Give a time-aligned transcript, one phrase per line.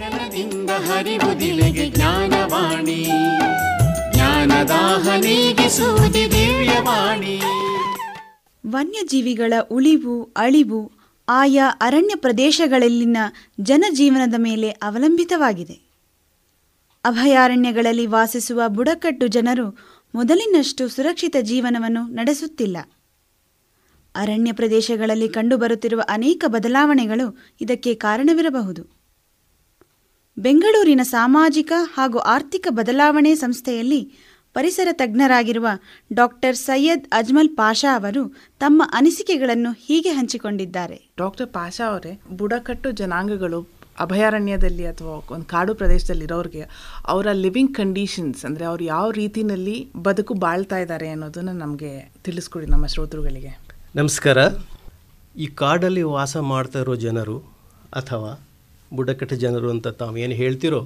[0.00, 3.08] ಗಗನದಿಂದ ಹರಿವುದಿಲೆಗೆ ಜ್ಞಾನವಾಣಿ.
[4.14, 7.40] ಜ್ಞಾನದಾಹ ನೀಗಿಸುವುದಿ ದಿವ್ಯವಾಣಿ.
[8.66, 10.92] ವನ್ಯಜೀವಿಗಳ ಉಳಿವು, ಅಳಿವು
[11.28, 13.16] ಆಯಾ ಅರಣ್ಯ ಪ್ರದೇಶಗಳಲ್ಲಿನ
[13.60, 15.80] ಜನಜೀವನದ ಮೇಲೆ ಅವಲಂಬಿತವಾಗಿದೆ.
[17.04, 19.78] ಅಭಯಾರಣ್ಯಗಳಲ್ಲಿ ವಾಸಿಸುವ ಬುಡಕಟ್ಟು ಜನರು
[20.14, 22.76] ಮೊದಲಿನಷ್ಟು ಸುರಕ್ಷಿತ ಜೀವನವನ್ನು ನಡೆಸುತ್ತಿಲ್ಲ.
[24.14, 28.99] ಅರಣ್ಯ ಪ್ರದೇಶಗಳಲ್ಲಿ ಕಂಡುಬರುತ್ತಿರುವ ಅನೇಕ ಬದಲಾವಣೆಗಳು ಇದಕ್ಕೆ ಕಾರಣವಿರಬಹುದು.
[30.36, 34.12] ಬೆಂಗಳೂರಿನ ಸಾಮಾಜಿಕ ಹಾಗೂ ಆರ್ಥಿಕ ಬದಲಾವಣೆ ಸಂಸ್ಥೆಯಲ್ಲಿ
[34.54, 35.66] ಪರಿಸರ ತಜ್ಞರಾಗಿರುವ
[36.12, 41.10] ಡಾಕ್ಟರ್ ಸೈಯದ್ ಅಜ್ಮಲ್ ಪಾಷಾ ಅವರು ತಮ್ಮ ಅನಿಸಿಕೆಗಳನ್ನು ಹೀಗೆ ಹಂಚಿಕೊಂಡಿದ್ದಾರೆ.
[41.18, 43.68] ಡಾಕ್ಟರ್ ಪಾಷಾ ಅವರೇ ಬುಡಕಟ್ಟು ಜನಾಂಗಗಳು
[44.00, 46.64] ಅಭಯಾರಣ್ಯದಲ್ಲಿ ಅಥವಾ ಒಂದು ಕಾಡು ಪ್ರದೇಶದಲ್ಲಿ ಇರೋರಿಗೆ
[47.06, 53.60] ಅವರ ಲಿವಿಂಗ್ ಕಂಡೀಷನ್ಸ್ ಅಂದರೆ ಅವ್ರು ಯಾವ ರೀತಿಯಲ್ಲಿ ಬದುಕು ಬಾಳ್ತಾ ಇದ್ದಾರೆ ಅನ್ನೋದನ್ನು ನಮಗೆ ತಿಳಿಸ್ಕೊಡಿ ನಮ್ಮ ಶ್ರೋತೃಗಳಿಗೆ.
[53.94, 54.38] ನಮಸ್ಕಾರ.
[55.36, 57.38] ಈ ಕಾಡಲ್ಲಿ ವಾಸ ಮಾಡ್ತಾ ಇರೋ ಜನರು
[57.92, 58.49] ಅಥವಾ
[58.92, 60.80] ಬುಡಕಟ್ಟು ಜನರು ಅಂತ ತಾವು ಏನು ಹೇಳ್ತಿರೋ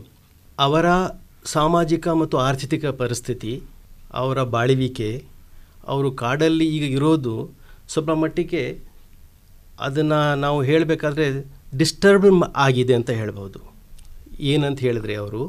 [0.59, 0.87] ಅವರ
[1.49, 3.53] ಸಾಮಾಜಿಕ ಮತ್ತು ಆರ್ಥಿಕ ಪರಿಸ್ಥಿತಿ
[4.15, 5.09] ಅವರ ಬಾಳುವಿಕೆ
[5.87, 7.35] ಅವರು ಕಾಡಲ್ಲಿ ಈಗ ಇರೋದು
[7.89, 8.63] ಸ್ವಲ್ಪ ಮಟ್ಟಿಗೆ
[9.79, 11.25] ಅದನ್ನು ನಾವು ಹೇಳಬೇಕಾದ್ರೆ
[11.77, 13.61] ಡಿಸ್ಟರ್ಬ್ ಆಗಿದೆ ಅಂತ ಹೇಳ್ಬೋದು
[14.45, 15.43] ಏನಂತ ಹೇಳಿದ್ರೆ ಅವರು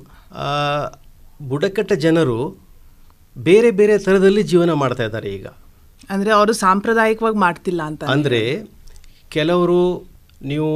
[1.42, 2.40] ಬುಡಕಟ್ಟ ಜನರು
[3.36, 5.48] ಬೇರೆ ಬೇರೆ ಥರದಲ್ಲಿ ಜೀವನ ಮಾಡ್ತಾ ಇದ್ದಾರೆ ಈಗ.
[6.10, 8.42] ಅಂದರೆ ಅವರು ಸಾಂಪ್ರದಾಯಿಕವಾಗಿ ಮಾಡ್ತಿಲ್ಲ ಅಂತ ಅಂದರೆ
[9.30, 9.80] ಕೆಲವರು
[10.42, 10.70] ನೀವು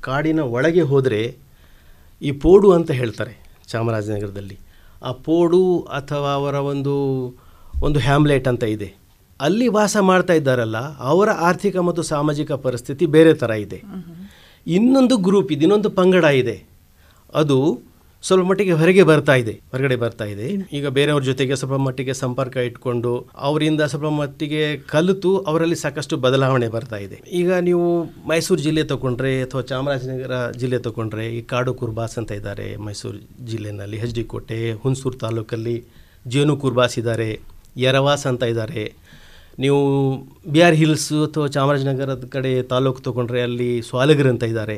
[0.00, 1.36] ಕಾಡಿನ ಒಳಗೆ ಹೋದರೆ
[2.22, 3.34] ಈ ಪೋಡು ಅಂತ ಹೇಳ್ತಾರೆ
[3.66, 4.58] ಚಾಮರಾಜನಗರದಲ್ಲಿ.
[5.02, 6.94] ಆ ಪೋಡು ಅಥವಾ ಅವರ ಒಂದು
[7.82, 8.88] ಒಂದು ಹ್ಯಾಮ್ಲೆಟ್ ಅಂತ ಇದೆ.
[9.40, 13.82] ಅಲ್ಲಿ ವಾಸ ಮಾಡ್ತಾ ಇದ್ದಾರಲ್ಲ ಅವರ ಆರ್ಥಿಕ ಮತ್ತು ಸಾಮಾಜಿಕ ಪರಿಸ್ಥಿತಿ ಬೇರೆ ಥರ ಇದೆ.
[14.66, 16.56] ಇನ್ನೊಂದು ಗ್ರೂಪ್ ಇದೆ ಇನ್ನೊಂದು ಪಂಗಡ ಇದೆ.
[17.34, 17.80] ಅದು
[18.28, 20.46] ಸ್ವಲ್ಪ ಮಟ್ಟಿಗೆ ಹೊರಗೆ ಬರ್ತಾ ಇದೆ, ಹೊರಗಡೆ ಬರ್ತಾ ಇದೆ.
[20.78, 23.12] ಈಗ ಬೇರೆಯವ್ರ ಜೊತೆಗೆ ಸ್ವಲ್ಪ ಮಟ್ಟಿಗೆ ಸಂಪರ್ಕ ಇಟ್ಕೊಂಡು
[23.48, 27.18] ಅವರಿಂದ ಸ್ವಲ್ಪ ಮಟ್ಟಿಗೆ ಕಲಿತು ಅವರಲ್ಲಿ ಸಾಕಷ್ಟು ಬದಲಾವಣೆ ಬರ್ತಾ ಇದೆ.
[27.40, 27.86] ಈಗ ನೀವು
[28.30, 33.20] ಮೈಸೂರು ಜಿಲ್ಲೆ ತಗೊಂಡ್ರೆ ಅಥವಾ ಚಾಮರಾಜನಗರ ಜಿಲ್ಲೆ ತಗೊಂಡ್ರೆ ಈ ಕಾಡು ಕುರ್ಬಾಸ್ ಅಂತ ಇದ್ದಾರೆ ಮೈಸೂರು
[33.52, 35.76] ಜಿಲ್ಲೆನಲ್ಲಿ, ಹೆಚ್ ಡಿ ಕೋಟೆ, ಹುಣಸೂರು ತಾಲೂಕಲ್ಲಿ
[36.34, 37.30] ಜೇನು ಕುರ್ಬಾಸ್ ಇದ್ದಾರೆ,
[37.86, 38.84] ಯರವಾಸ್ ಅಂತ ಇದ್ದಾರೆ.
[39.62, 39.78] ನೀವು
[40.52, 44.76] ಬಿ ಆರ್ ಹಿಲ್ಸ್ ಅಥವಾ ಚಾಮರಾಜನಗರದ ಕಡೆ ತಾಲೂಕು ತೊಗೊಂಡ್ರೆ ಅಲ್ಲಿ ಸ್ವಾಲಗರ್ ಅಂತ ಇದ್ದಾರೆ.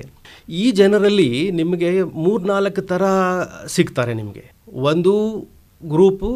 [0.48, 3.03] ಈ ಜನರಲ್ಲಿ ನಿಮಗೆ ಮೂರ್ನಾಲ್ಕು ಥರ
[3.66, 4.44] ಸಿಗ್ತಾರೆ ನಿಮಗೆ.
[4.91, 5.15] ಒಂದು
[5.82, 6.31] ಗ್ರೂಪು,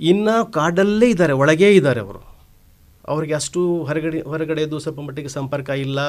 [0.00, 2.22] ಇನ್ನು ಕಾಡಲ್ಲೇ ಇದ್ದಾರೆ, ಒಳಗೇ ಇದ್ದಾರೆ ಅವರು.
[3.08, 6.00] ಅವ್ರಿಗೆ ಅಷ್ಟು ಹೊರಗಡೆ, ಹೊರಗಡೆದು ಸ್ವಲ್ಪ ಮಟ್ಟಿಗೆ ಸಂಪರ್ಕ ಇಲ್ಲ,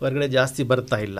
[0.00, 1.18] ಹೊರಗಡೆ ಜಾಸ್ತಿ ಬರ್ತಾ ಇಲ್ಲ.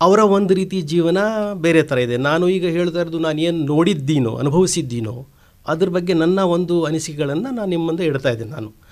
[0.00, 1.18] ಅವರ ಒಂದು ರೀತಿ ಜೀವನ
[1.54, 2.16] ಬೇರೆ ಥರ ಇದೆ.
[2.16, 5.26] ನಾನು ಈಗ ಹೇಳ್ತಾ ಇರೋದು, ನಾನು ಏನು ನೋಡಿದ್ದೀನೋ, ಅನುಭವಿಸಿದ್ದೀನೋ,
[5.66, 8.85] ಅದ್ರ ಬಗ್ಗೆ ನನ್ನ ಒಂದು ಅನಿಸಿಕೆಗಳನ್ನು ನಾನು ನಿಮ್ಮ ಮುಂದೆ ಇಡ್ತಾ ಇದ್ದೀನಿ ನಾನು.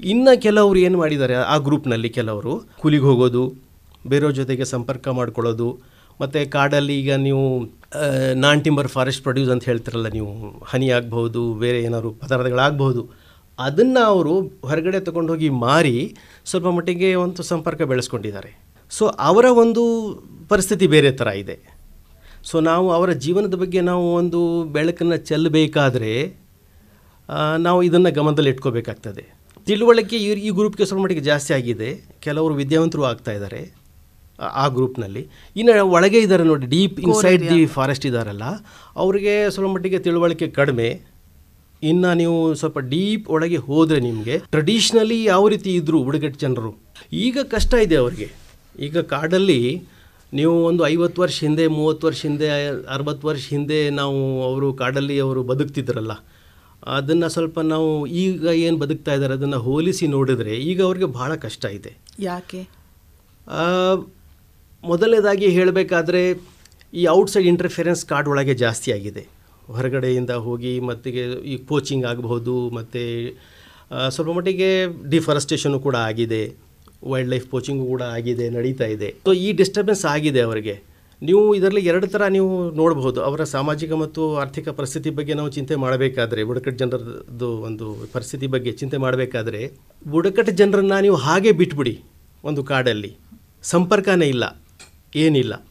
[0.00, 3.44] ಇನ್ನು ಕೆಲವರು ಏನು ಮಾಡಿದ್ದಾರೆ, ಆ ಗ್ರೂಪ್ನಲ್ಲಿ ಕೆಲವರು, ಕೂಲಿಗೆ ಹೋಗೋದು,
[4.10, 5.68] ಬೇರೆಯವ್ರ ಜೊತೆಗೆ ಸಂಪರ್ಕ ಮಾಡ್ಕೊಳ್ಳೋದು,
[6.20, 7.44] ಮತ್ತು ಕಾಡಲ್ಲಿ ಈಗ ನೀವು
[8.44, 10.32] ನಾನ್ ಟಿಂಬರ್ ಫಾರೆಸ್ಟ್ ಪ್ರೊಡ್ಯೂಸ್ ಅಂತ ಹೇಳ್ತಿರಲ್ಲ ನೀವು,
[10.72, 13.02] ಹನಿ ಆಗ್ಬೋದು ಬೇರೆ ಏನಾದ್ರು ಪದಾರ್ಥಗಳಾಗ್ಬೋದು
[13.58, 14.32] ಅದನ್ನು ಅವರು
[14.68, 15.96] ಹೊರಗಡೆ ತಗೊಂಡೋಗಿ ಮಾರಿ
[16.50, 18.50] ಸ್ವಲ್ಪ ಮಟ್ಟಿಗೆ ಒಂದು ಸಂಪರ್ಕ ಬೆಳೆಸ್ಕೊಂಡಿದ್ದಾರೆ.
[18.90, 19.82] ಸೊ ಅವರ ಒಂದು
[20.48, 21.56] ಪರಿಸ್ಥಿತಿ ಬೇರೆ ಥರ ಇದೆ.
[22.48, 24.40] ಸೊ ನಾವು ಅವರ ಜೀವನದ ಬಗ್ಗೆ ನಾವು ಒಂದು
[24.74, 26.12] ಬೆಳಕನ್ನು ಚೆಲ್ಲಬೇಕಾದ್ರೆ
[27.66, 29.24] ನಾವು ಇದನ್ನು ಗಮನದಲ್ಲಿ ಇಟ್ಕೋಬೇಕಾಗ್ತದೆ
[29.66, 31.88] ತಿಳುವಳಿಕೆ ಈ ಈ ಗ್ರೂಪ್ಗೆ ಸ್ವಲ್ಪ ಮಟ್ಟಿಗೆ ಜಾಸ್ತಿ ಆಗಿದೆ.
[32.20, 33.60] ಕೆಲವರು ವಿದ್ಯಾವಂತರು ಆಗ್ತಾ ಇದ್ದಾರೆ
[34.38, 38.42] ಆ- ಗ್ರೂಪ್ನಲ್ಲಿ ಇನ್ನು ಒಳಗೆ ಇದ್ದಾರೆ ನೋಡಿ ಡೀಪ್ ಇನ್ಸೈಡ್ ದಿ ಫಾರೆಸ್ಟ್ ಇದ್ದಾರಲ್ಲ
[38.96, 40.88] ಅವರಿಗೆ ಸ್ವಲ್ಪ ಮಟ್ಟಿಗೆ ತಿಳುವಳಿಕೆ ಕಡಿಮೆ.
[41.82, 46.70] ಇನ್ನು ನೀವು ಸ್ವಲ್ಪ ಡೀಪ್ ಒಳಗೆ ಹೋದರೆ ನಿಮಗೆ ಟ್ರೆಡಿಷ್ನಲಿ ಯಾವ ರೀತಿ ಇದ್ದರು ಬುಡಕಟ್ಟು ಜನರು.
[47.12, 48.28] ಈಗ ಕಷ್ಟ ಇದೆ ಅವರಿಗೆ.
[48.78, 49.82] ಈಗ ಕಾಡಲ್ಲಿ
[50.32, 52.48] ನೀವು ಒಂದು ಐವತ್ತು ವರ್ಷ ಹಿಂದೆ ಮೂವತ್ತು ವರ್ಷ ಹಿಂದೆ
[52.88, 56.12] ಅರವತ್ತು ವರ್ಷ ಹಿಂದೆ ನಾವು ಅವರು ಕಾಡಲ್ಲಿ ಅವರು ಬದುಕ್ತಿದ್ರಲ್ಲ
[56.96, 57.90] ಅದನ್ನು ಸ್ವಲ್ಪ ನಾವು
[58.22, 61.92] ಈಗ ಏನು ಬದುಕ್ತಾ ಇದ್ದಾರೆ ಅದನ್ನು ಹೋಲಿಸಿ ನೋಡಿದರೆ ಈಗ ಅವ್ರಿಗೆ ಭಾಳ ಕಷ್ಟ ಇದೆ.
[62.28, 62.60] ಯಾಕೆ?
[64.84, 66.22] ಮೊದಲನೇದಾಗಿ ಹೇಳಬೇಕಾದ್ರೆ
[67.00, 69.24] ಈ ಔಟ್ಸೈಡ್ ಇಂಟರ್ಫಿರೆನ್ಸ್ ಕಾರ್ಡ್ ಒಳಗೆ ಜಾಸ್ತಿ ಆಗಿದೆ.
[69.76, 71.10] ಹೊರಗಡೆಯಿಂದ ಹೋಗಿ ಮತ್ತೆ
[71.52, 73.02] ಈ ಕೋಚಿಂಗ್ ಆಗಬಹುದು ಮತ್ತು
[74.14, 74.70] ಸ್ವಲ್ಪ ಮಟ್ಟಿಗೆ
[75.14, 76.42] ಡಿಫಾರೆಸ್ಟೇಷನು ಕೂಡ ಆಗಿದೆ
[77.10, 79.08] ವೈಲ್ಡ್ ಲೈಫ್ ಕೋಚಿಂಗು ಕೂಡ ಆಗಿದೆ ನಡೀತಾ ಇದೆ.
[79.26, 80.76] ಸೊ ಈ ಡಿಸ್ಟರ್ಬೆನ್ಸ್ ಆಗಿದೆ ಅವರಿಗೆ.
[81.22, 83.20] ನೀವು ಇದರಲ್ಲಿ ಎರಡು ಥರ ನೀವು ನೋಡಬಹುದು.
[83.22, 88.96] ಅವರ ಸಾಮಾಜಿಕ ಮತ್ತು ಆರ್ಥಿಕ ಪರಿಸ್ಥಿತಿ ಬಗ್ಗೆ ನಾವು ಚಿಂತೆ ಮಾಡಬೇಕಾದ್ರೆ ಬುಡಕಟ್ಟು ಜನರದ್ದು ಒಂದು ಪರಿಸ್ಥಿತಿ ಬಗ್ಗೆ ಚಿಂತೆ
[88.96, 89.72] ಮಾಡಬೇಕಾದ್ರೆ
[90.10, 92.02] ಬುಡಕಟ್ಟು ಜನರನ್ನು ನೀವು ಹಾಗೆ ಬಿಟ್ಬಿಡಿ
[92.44, 93.16] ಒಂದು ಕಾಡಲ್ಲಿ.
[93.62, 94.62] ಸಂಪರ್ಕನೇ ಇಲ್ಲ
[95.16, 95.66] ಏನಿಲ್ಲ.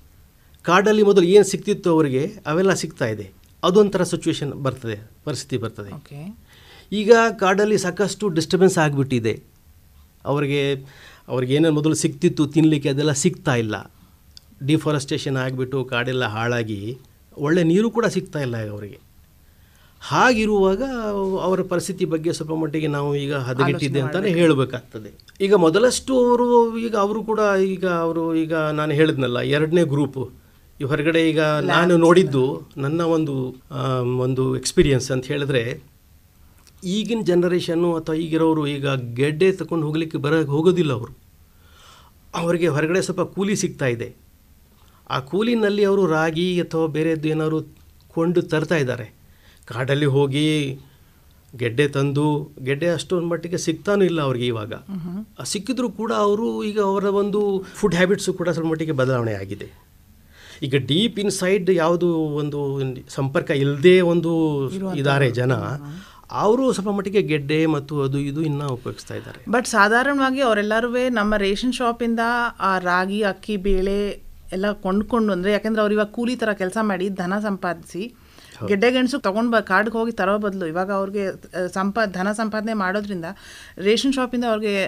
[0.64, 3.32] ಕಾಡಲ್ಲಿ ಮೊದಲು ಏನು ಸಿಗ್ತಿತ್ತು ಅವರಿಗೆ ಅವೆಲ್ಲ ಸಿಗ್ತಾ ಇದೆ.
[3.64, 5.92] ಅದೊಂಥರ ಸಿಚುವೇಶನ್ ಬರ್ತದೆ ಪರಿಸ್ಥಿತಿ ಬರ್ತದೆ.
[6.92, 9.44] ಈಗ ಕಾಡಲ್ಲಿ ಸಾಕಷ್ಟು ಡಿಸ್ಟರ್ಬೆನ್ಸ್ ಆಗಿಬಿಟ್ಟಿದೆ.
[10.26, 10.76] ಅವರಿಗೆ
[11.28, 13.92] ಅವ್ರಿಗೆ ಏನೇನು ಮೊದಲು ಸಿಗ್ತಿತ್ತು ತಿನ್ನಲಿಕ್ಕೆ ಅದೆಲ್ಲ ಸಿಗ್ತಾ ಇಲ್ಲ.
[14.62, 16.98] ಡಿಫಾರೆಸ್ಟೇಷನ್ ಆಗಿಬಿಟ್ಟು ಕಾಡೆಲ್ಲ ಹಾಳಾಗಿ
[17.38, 19.00] ಒಳ್ಳೆ ನೀರು ಕೂಡ ಸಿಗ್ತಾ ಇಲ್ಲ ಅವರಿಗೆ.
[20.02, 20.84] ಹಾಗಿರುವಾಗ
[21.46, 25.10] ಅವರ ಪರಿಸ್ಥಿತಿ ಬಗ್ಗೆ ಸ್ವಲ್ಪ ಮಟ್ಟಿಗೆ ನಾವು ಈಗ ಹದಗೆಟ್ಟಿದ್ದೆ ಅಂತಲೇ ಹೇಳಬೇಕಾಗ್ತದೆ.
[25.42, 30.24] ಈಗ ಮೊದಲಷ್ಟು ಅವರು ಈಗ ಅವರು ಕೂಡ ಈಗ ಅವರು ಈಗ ನಾನು ಹೇಳಿದ್ನಲ್ಲ ಎರಡನೇ ಗ್ರೂಪು.
[30.82, 31.42] ಈ ಹೊರಗಡೆ ಈಗ
[31.74, 32.46] ನಾನು ನೋಡಿದ್ದು
[32.78, 33.56] ನನ್ನ ಒಂದು
[34.26, 35.82] ಒಂದು ಎಕ್ಸ್ಪೀರಿಯನ್ಸ್ ಅಂತ ಹೇಳಿದ್ರೆ
[36.84, 38.88] ಈಗಿನ ಜನ್ರೇಷನ್ನು ಅಥವಾ ಈಗಿರೋರು ಈಗ
[39.20, 41.14] ಗೆಡ್ಡೆ ತಗೊಂಡು ಹೋಗಲಿಕ್ಕೆ ಬರ ಹೋಗೋದಿಲ್ಲ ಅವರು.
[42.36, 44.10] ಅವರಿಗೆ ಹೊರಗಡೆ ಸ್ವಲ್ಪ ಕೂಲಿ ಸಿಗ್ತಾ ಇದೆ.
[45.10, 47.62] ಆ ಕೂಲಿನಲ್ಲಿ ಅವರು ರಾಗಿ ಅಥವಾ ಬೇರೆದ್ದು ಏನಾದ್ರು
[48.16, 49.08] ಕೊಂಡು ತರ್ತಾ ಇದ್ದಾರೆ.
[49.72, 50.48] ಕಾಡಲ್ಲಿ ಹೋಗಿ
[51.62, 52.26] ಗೆಡ್ಡೆ ತಂದು
[52.68, 54.74] ಗೆಡ್ಡೆ ಅಷ್ಟೊಂದು ಮಟ್ಟಿಗೆ ಸಿಗ್ತಾನೂ ಇಲ್ಲ ಅವ್ರಿಗೆ ಇವಾಗ.
[55.52, 57.42] ಸಿಕ್ಕಿದ್ರೂ ಕೂಡ ಅವರು ಈಗ ಅವರ ಒಂದು
[57.80, 59.68] ಫುಡ್ ಹ್ಯಾಬಿಟ್ಸು ಕೂಡ ಸ್ವಲ್ಪ ಮಟ್ಟಿಗೆ ಬದಲಾವಣೆ ಆಗಿದೆ.
[60.66, 62.10] ಈಗ ಡೀಪ್ ಇನ್ಸೈಡ್ ಯಾವುದು
[62.42, 62.60] ಒಂದು
[63.18, 64.34] ಸಂಪರ್ಕ ಇಲ್ಲದೆ ಒಂದು
[65.02, 65.54] ಇದ್ದಾರೆ ಜನ
[66.44, 69.40] ಅವರು ಸ್ವಲ್ಪ ಮಟ್ಟಿಗೆ ಗೆಡ್ಡೆ ಮತ್ತು ಅದು ಇದು ಇನ್ನೂ ಉಪಯೋಗಿಸ್ತಾ ಇದ್ದಾರೆ.
[69.56, 72.22] ಬಟ್ ಸಾಧಾರಣವಾಗಿ ಅವರೆಲ್ಲರೂ ನಮ್ಮ ರೇಷನ್ ಶಾಪಿಂದ
[72.70, 73.98] ಆ ರಾಗಿ ಅಕ್ಕಿ ಬೇಳೆ
[74.52, 78.14] ಎಲ್ಲ ಕೊಂಡ್ಕೊಂಡು ಅಂದರೆ ಯಾಕೆಂದರೆ ಅವ್ರು ಇವಾಗ ಕೂಲಿ ಥರ ಕೆಲಸ ಮಾಡಿ ಧನ ಸಂಪಾದಿಸಿ
[78.68, 81.24] ಗೆಡ್ಡೆ ಗೆಣಸು ತೊಗೊಂಡು ಬ ಕಾರ್ಡ್ಗೆ ಹೋಗಿ ತರೋ ಬದಲು ಇವಾಗ ಅವ್ರಿಗೆ
[81.68, 83.26] ಸಂಪಾ ಧನ ಸಂಪಾದನೆ ಮಾಡೋದ್ರಿಂದ
[83.78, 84.88] ರೇಷನ್ ಶಾಪಿಂದ ಅವ್ರಿಗೆ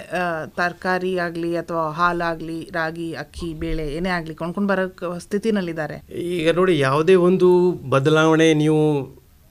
[0.55, 5.97] ತರಕಾರಿ ಆಗಲಿ ಅಥವಾ ಹಾಲಾಗಲಿ ರಾಗಿ ಅಕ್ಕಿ ಬೇಳೆ ಏನೇ ಆಗಲಿ ಕೊಂಡ್ಕೊಂಡು ಬರೋ ಸ್ಥಿತಿನಲ್ಲಿದ್ದಾರೆ.
[6.15, 8.81] ಈಗ ನೋಡಿ ಯಾವುದೇ ಒಂದು ಬದಲಾವಣೆ ನೀವು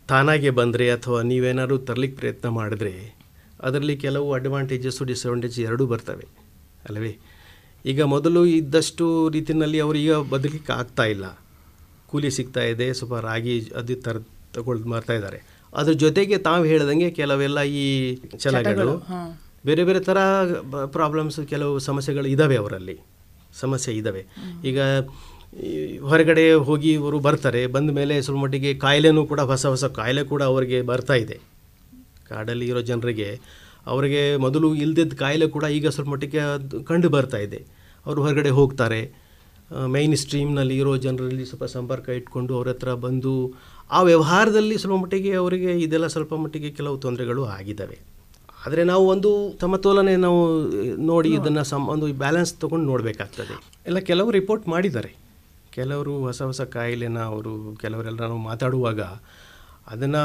[0.08, 3.16] ತಾನಾಗೆ ಬಂದರೆ ಅಥವಾ ನೀವೇನಾದ್ರು ತರಲಿಕ್ಕೆ ಪ್ರಯತ್ನ ಮಾಡಿದ್ರೆ
[3.60, 6.26] ಅದರಲ್ಲಿ ಕೆಲವು ಅಡ್ವಾಂಟೇಜಸ್ಸು ಡಿಸ್ಅಡ್ವಾಂಟೇಜ್ ಎರಡೂ ಬರ್ತವೆ
[6.84, 7.35] ಅಲ್ಲವೇ
[7.92, 9.06] ಈಗ ಮೊದಲು ಇದ್ದಷ್ಟು
[9.36, 11.26] ರೀತಿಯಲ್ಲಿ ಅವರು ಈಗ ಬದುಕಲಿಕ್ಕೆ ಆಗ್ತಾ ಇಲ್ಲ.
[12.10, 14.16] ಕೂಲಿ ಸಿಗ್ತಾ ಇದೆ ಸ್ವಲ್ಪ ರಾಗಿ ಅದು ತರ
[14.54, 15.38] ತಗೊಳ್ದು ಮಾಡ್ತಾ ಇದ್ದಾರೆ.
[15.78, 17.84] ಅದ್ರ ಜೊತೆಗೆ ತಾವು ಹೇಳ್ದಂಗೆ ಕೆಲವೆಲ್ಲ ಈ
[18.44, 18.94] ಛಲಗಳು
[19.68, 20.18] ಬೇರೆ ಬೇರೆ ಥರ
[20.96, 22.96] ಪ್ರಾಬ್ಲಮ್ಸ್ ಕೆಲವು ಸಮಸ್ಯೆಗಳು ಇದ್ದಾವೆ ಅವರಲ್ಲಿ.
[23.62, 24.22] ಸಮಸ್ಯೆ ಇದ್ದಾವೆ
[24.70, 24.78] ಈಗ
[26.10, 30.78] ಹೊರಗಡೆ ಹೋಗಿ ಇವರು ಬರ್ತಾರೆ ಬಂದ ಮೇಲೆ ಸ್ವಲ್ಪ ಮಟ್ಟಿಗೆ ಕಾಯಿಲೆನೂ ಕೂಡ ಹೊಸ ಹೊಸ ಕಾಯಿಲೆ ಕೂಡ ಅವರಿಗೆ
[30.90, 31.36] ಬರ್ತಾ ಇದೆ.
[32.30, 33.28] ಕಾಡಲ್ಲಿ ಇರೋ ಜನರಿಗೆ
[33.92, 36.42] ಅವರಿಗೆ ಮೊದಲು ಇಲ್ದಿದ್ದ ಕಾಯಿಲೆ ಕೂಡ ಈಗ ಸ್ವಲ್ಪ ಮಟ್ಟಿಗೆ
[36.90, 37.60] ಕಂಡು ಬರ್ತಾ ಇದೆ.
[38.06, 39.00] ಅವರು ಹೊರಗಡೆ ಹೋಗ್ತಾರೆ.
[39.86, 43.54] ಮೈನ್ ಸ್ಟ್ರೀಮ್ನಲ್ಲಿ ಇರೋ ಜನರಲ್ಲಿ ಸ್ವಲ್ಪ ಸಂಪರ್ಕ ಇಟ್ಕೊಂಡು ಅವ್ರ ಹತ್ರ ಬಂದು
[43.90, 47.98] ಆ ವ್ಯವಹಾರದಲ್ಲಿ ಸ್ವಲ್ಪ ಮಟ್ಟಿಗೆ ಅವರಿಗೆ ಇದೆಲ್ಲ ಸ್ವಲ್ಪ ಮಟ್ಟಿಗೆ ಕೆಲವು ತೊಂದರೆಗಳು ಆಗಿದ್ದಾವೆ.
[48.66, 49.30] ಆದರೆ ನಾವು ಒಂದು
[49.60, 50.40] ಸಮತೋಲನೆ ನಾವು,
[51.06, 53.56] ನೋಡಿ ಇದನ್ನು ಸಮ ಒಂದು ಬ್ಯಾಲೆನ್ಸ್ ತೊಗೊಂಡು ನೋಡಬೇಕಾಗ್ತದೆ.
[53.86, 55.10] ಎಲ್ಲ ಕೆಲವರು ರಿಪೋರ್ಟ್ ಮಾಡಿದ್ದಾರೆ.
[55.70, 59.00] ಕೆಲವರು ಹೊಸ ಹೊಸ ಕಾಯಿಲೆನ ಅವರು ಕೆಲವರೆಲ್ಲ ನಾವು ಮಾತಾಡುವಾಗ
[59.90, 60.22] ಅದನ್ನು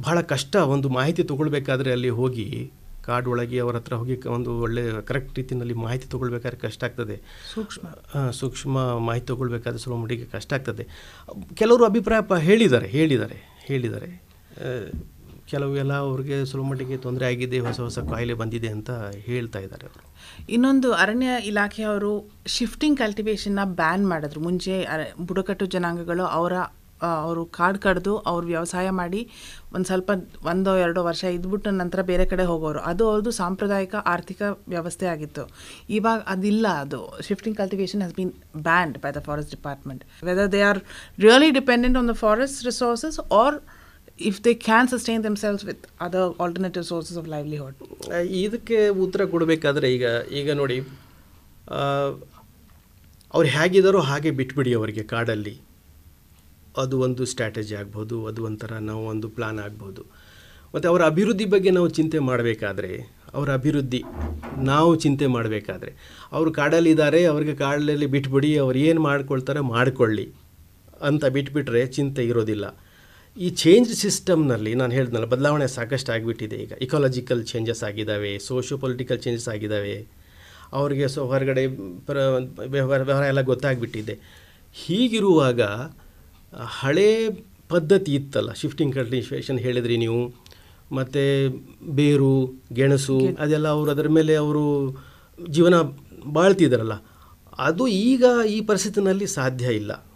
[0.00, 2.72] ಬಹಳ ಕಷ್ಟ ಒಂದು ಮಾಹಿತಿ ತೊಗೊಳ್ಬೇಕಾದ್ರೆ ಅಲ್ಲಿ ಹೋಗಿ
[3.04, 7.20] ಕಾಡೊಳಗೆ ಅವ್ರ ಹತ್ರ ಹೋಗಿ ಒಂದು ಒಳ್ಳೆ ಕರೆಕ್ಟ್ ರೀತಿಯಲ್ಲಿ ಮಾಹಿತಿ ತೊಗೊಳ್ಬೇಕಾದ್ರೆ ಕಷ್ಟ ಆಗ್ತದೆ.
[7.54, 8.30] ಸೂಕ್ಷ್ಮ.
[8.30, 10.88] ಸೂಕ್ಷ್ಮ ಮಾಹಿತಿ ತಗೊಳ್ಬೇಕಾದ್ರೆ ಸ್ವಲ್ಪ ಮಟ್ಟಿಗೆ ಕಷ್ಟ ಆಗ್ತದೆ.
[11.54, 13.62] ಕೆಲವರು ಅಭಿಪ್ರಾಯ ಪ- ಹೇಳಿದ್ದಾರೆ ಹೇಳಿದ್ದಾರೆ.
[13.66, 14.22] ಹೇಳಿದ್ದಾರೆ
[15.46, 20.14] ಕೆಲವು ಎಲ್ಲ ಅವ್ರಿಗೆ ಸ್ವಲ್ಪ ಮಟ್ಟಿಗೆ ತೊಂದರೆ ಆಗಿದೆ ಹೊಸ ಹೊಸ ಕಾಯಿಲೆ ಬಂದಿದೆ ಅಂತ ಹೇಳ್ತಾ ಇದ್ದಾರೆ ಅವರು.
[20.52, 24.40] ಇನ್ನೊಂದು ಅರಣ್ಯ ಇಲಾಖೆಯವರು ಶಿಫ್ಟಿಂಗ್ ಕಲ್ಟಿವೇಶನ್ನ ಬ್ಯಾನ್ ಮಾಡಿದ್ರು.
[24.40, 24.86] ಮುಂಚೆ
[25.20, 26.52] ಬುಡಕಟ್ಟು ಜನಾಂಗಗಳು ಅವರ
[27.24, 29.20] ಅವರು ಕಾಡು ಕಡ್ದು ಅವ್ರು ವ್ಯವಸಾಯ ಮಾಡಿ
[29.74, 30.10] ಒಂದು ಸ್ವಲ್ಪ
[30.52, 32.80] ಒಂದೋ ಎರಡೋ ವರ್ಷ ಇದ್ಬಿಟ್ಟು ನಂತರ ಬೇರೆ ಕಡೆ ಹೋಗೋರು.
[32.90, 34.42] ಅದು ಅವ್ರದ್ದು ಸಾಂಪ್ರದಾಯಿಕ ಆರ್ಥಿಕ
[34.74, 35.44] ವ್ಯವಸ್ಥೆ ಆಗಿತ್ತು.
[35.98, 37.00] ಇವಾಗ ಅದಿಲ್ಲ ಅದು.
[37.28, 38.32] Shifting cultivation has been
[38.68, 40.80] banned by the forest department whether they are
[41.26, 43.58] really dependent on the forest resources or
[44.30, 47.76] if they can sustain themselves with other alternative sources of livelihood
[48.44, 50.06] ಇದಕ್ಕೆ ಉತ್ತರ ಕೊಡಬೇಕಾದ್ರೆ ಈಗ
[50.40, 50.78] ಈಗ ನೋಡಿ
[53.34, 55.54] ಅವ್ರು ಹೇಗಿದ್ದಾರೋ ಹಾಗೆ ಬಿಟ್ಬಿಡಿ ಅವರಿಗೆ ಕಾಡಲ್ಲಿ.
[56.76, 60.02] ಅದು ಒಂದು ಸ್ಟ್ರಾಟಜಿ ಆಗ್ಬೋದು, ಅದು ಒಂಥರ ನಾವು ಒಂದು ಪ್ಲಾನ್ ಆಗ್ಬೋದು.
[60.74, 64.02] ಮತ್ತು ಅವರ ಅಭಿವೃದ್ಧಿ ಬಗ್ಗೆ ನಾವು ಚಿಂತೆ ಮಾಡಬೇಕಾದ್ರೆ, ಅವರ ಅಭಿವೃದ್ಧಿ
[64.58, 70.32] ನಾವು ಚಿಂತೆ ಮಾಡಬೇಕಾದ್ರೆ, ಅವರು ಕಾಡಲ್ಲಿದ್ದಾರೆ, ಅವ್ರಿಗೆ ಕಾಡಲ್ಲಿ ಬಿಟ್ಬಿಡಿ, ಅವ್ರು ಏನು ಮಾಡ್ಕೊಳ್ತಾರೆ ಮಾಡಿಕೊಳ್ಳಿ
[71.00, 72.64] ಅಂತ ಬಿಟ್ಬಿಟ್ರೆ ಚಿಂತೆ ಇರೋದಿಲ್ಲ.
[73.36, 76.72] ಈ ಚೇಂಜ್ ಸಿಸ್ಟಮ್ನಲ್ಲಿ ನಾನು ಹೇಳಿದ್ನಲ್ಲ, ಬದಲಾವಣೆ ಸಾಕಷ್ಟು ಆಗಿಬಿಟ್ಟಿದೆ ಈಗ.
[76.80, 80.06] ಇಕಾಲಜಿಕಲ್ ಚೇಂಜಸ್ ಆಗಿದ್ದಾವೆ ಸೋಷಿಯೋ ಪೊಲಿಟಿಕಲ್ ಚೇಂಜಸ್ ಆಗಿದ್ದಾವೆ.
[80.72, 81.66] ಅವ್ರಿಗೆ ಸೊ ಹೊರಗಡೆ
[82.66, 84.20] ವ್ಯವಹಾರ ಎಲ್ಲ ಗೊತ್ತಾಗ್ಬಿಟ್ಟಿದೆ.
[84.72, 85.60] ಹೀಗಿರುವಾಗ
[86.58, 87.28] ಹಳೇ
[87.68, 90.34] ಪದ್ಧತಿ ಇತ್ತಲ್ಲ ಶಿಫ್ಟಿಂಗ್ ಕಲ್ಟಿವೇಷನ್ ಹೇಳಿದ್ರಿ ನೀವು.
[90.92, 91.48] ಮತ್ತು
[91.90, 94.96] ಬೇರು ಗೆಣಸು ಅದೆಲ್ಲ ಅವರು ಅದರ ಮೇಲೆ ಅವರು
[95.48, 95.74] ಜೀವನ
[96.26, 96.92] ಬಾಳ್ತಿದ್ದಾರಲ್ಲ
[97.58, 100.06] ಅದು ಈಗ ಈ ಪರಿಸ್ಥಿತಿನಲ್ಲಿ ಸಾಧ್ಯ ಇಲ್ಲ.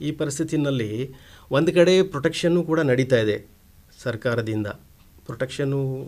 [0.00, 1.14] ಈ ಪರಿಸ್ಥಿತಿನಲ್ಲಿ
[1.50, 3.50] ಒಂದು ಕಡೆ ಪ್ರೊಟೆಕ್ಷನ್ನು ಕೂಡ ನಡೀತಾ ಇದೆ
[4.02, 4.66] ಸರ್ಕಾರದಿಂದ.
[5.24, 6.06] ಪ್ರೊಟೆಕ್ಷನ್ನು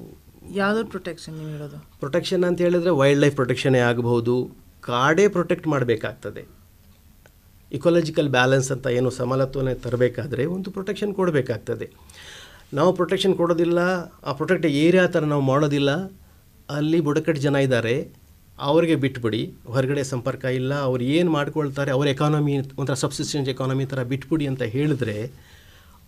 [0.55, 1.77] ಯಾವುದು ಪ್ರೊಟೆಕ್ಷನ್ ನೀವು ಹೇಳೋದು?
[1.99, 4.51] ಪ್ರೊಟೆಕ್ಷನ್ ಅಂತ ಹೇಳಿದ್ರೆ ವೈಲ್ಡ್ ಲೈಫ್ ಪ್ರೊಟೆಕ್ಷನೇ ಆಗಬಹುದು.
[4.81, 6.58] ಕಾಡೇ ಪ್ರೊಟೆಕ್ಟ್ ಮಾಡಬೇಕಾಗ್ತದೆ.
[7.73, 11.87] ಇಕೊಲಾಜಿಕಲ್ ಬ್ಯಾಲೆನ್ಸ್ ಅಂತ ಏನು ಸಮತೋಲನೆ ತರಬೇಕಾದ್ರೆ ಒಂದು ಪ್ರೊಟೆಕ್ಷನ್ ಕೊಡಬೇಕಾಗ್ತದೆ.
[12.79, 13.79] ನಾವು ಪ್ರೊಟೆಕ್ಷನ್ ಕೊಡೋದಿಲ್ಲ,
[14.29, 15.91] ಆ ಪ್ರೊಟೆಕ್ಟ್ ಏರಿಯಾ ಥರ ನಾವು ಮಾಡೋದಿಲ್ಲ.
[16.69, 17.95] ಅಲ್ಲಿ ಬುಡಕಟ್ಟು ಜನ ಇದ್ದಾರೆ,
[18.59, 19.43] ಅವರಿಗೆ ಬಿಟ್ಬಿಡಿ.
[19.75, 25.17] ಹೊರಗಡೆ ಸಂಪರ್ಕ ಇಲ್ಲ, ಅವ್ರು ಏನು ಮಾಡ್ಕೊಳ್ತಾರೆ, ಅವ್ರ ಎಕಾನಮಿ ಒಂಥರ ಸಬ್ಸಿಸ್ಟೆನ್ಸ್ ಎಕಾನಮಿ ಥರ ಬಿಟ್ಬಿಡಿ ಅಂತ ಹೇಳಿದ್ರೆ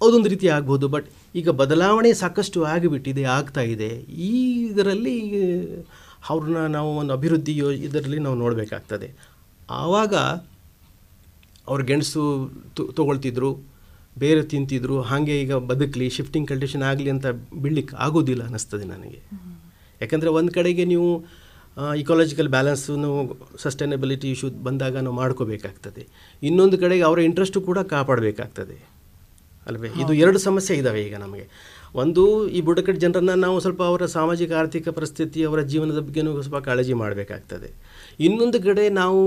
[0.00, 0.87] ಅದೊಂದು ರೀತಿ ಆಗ್ಬೋದು.
[0.88, 1.09] ಬಟ್
[1.40, 3.90] ಈಗ ಬದಲಾವಣೆ ಸಾಕಷ್ಟು ಆಗಿಬಿಟ್ಟಿದೆ, ಆಗ್ತಾ ಇದೆ.
[4.31, 4.33] ಈ
[4.71, 5.19] ಇದರಲ್ಲಿ
[6.31, 7.55] ಅವ್ರನ್ನ ನಾವು ಒಂದು ಅಭಿವೃದ್ಧಿ
[7.88, 9.11] ಇದರಲ್ಲಿ ನಾವು ನೋಡಬೇಕಾಗ್ತದೆ.
[9.83, 10.14] ಆವಾಗ
[11.71, 13.59] ಅವ್ರು ಗೆಣಸು ತು- ತೊಗೊಳ್ತಿದ್ರು
[14.19, 17.27] ಬೇರೆ ತಿಂತಿದ್ರು ಹಾಗೆ ಈಗ ಬದುಕಲಿ ಶಿಫ್ಟಿಂಗ್ ಕಂಡೀಷನ್ ಆಗಲಿ ಅಂತ
[17.62, 19.21] ಬಿಡ್ಲಿಕ್ಕೆ ಆಗೋದಿಲ್ಲ ಅನ್ನಿಸ್ತದೆ ನನಗೆ.
[20.00, 21.25] ಯಾಕಂದರೆ ಒಂದು ಕಡೆಗೆ ನೀವು
[21.97, 26.07] ಇಕಾಲಜಿಕಲ್ ಬ್ಯಾಲೆನ್ಸನ್ನು ಸಸ್ಟೈನಬಿಲಿಟಿ ಇಶ್ಯೂ ಬಂದಾಗ ನಾವು ಮಾಡ್ಕೋಬೇಕಾಗ್ತದೆ.
[26.43, 28.89] ಇನ್ನೊಂದು ಕಡೆಗೆ ಅವರ ಇಂಟ್ರೆಸ್ಟು ಕೂಡ ಕಾಪಾಡಬೇಕಾಗ್ತದೆ.
[29.67, 29.89] ಅಲ್ವೇ?
[29.89, 31.49] ಇದು ಎರಡು ಸಮಸ್ಯೆ ಇದ್ದಾವೆ ಈಗ ನಮಗೆ.
[31.95, 36.93] ಒಂದು ಈ ಬುಡಕಟ್ಟು ಜನರನ್ನು ನಾವು ಸ್ವಲ್ಪ ಅವರ ಸಾಮಾಜಿಕ ಆರ್ಥಿಕ ಪರಿಸ್ಥಿತಿ ಅವರ ಜೀವನದ ಬಗ್ಗೆನೂ ಸ್ವಲ್ಪ ಕಾಳಜಿ
[36.93, 37.89] ಮಾಡಬೇಕಾಗ್ತದೆ.
[38.27, 39.21] ಇನ್ನೊಂದು ಕಡೆ ನಾವು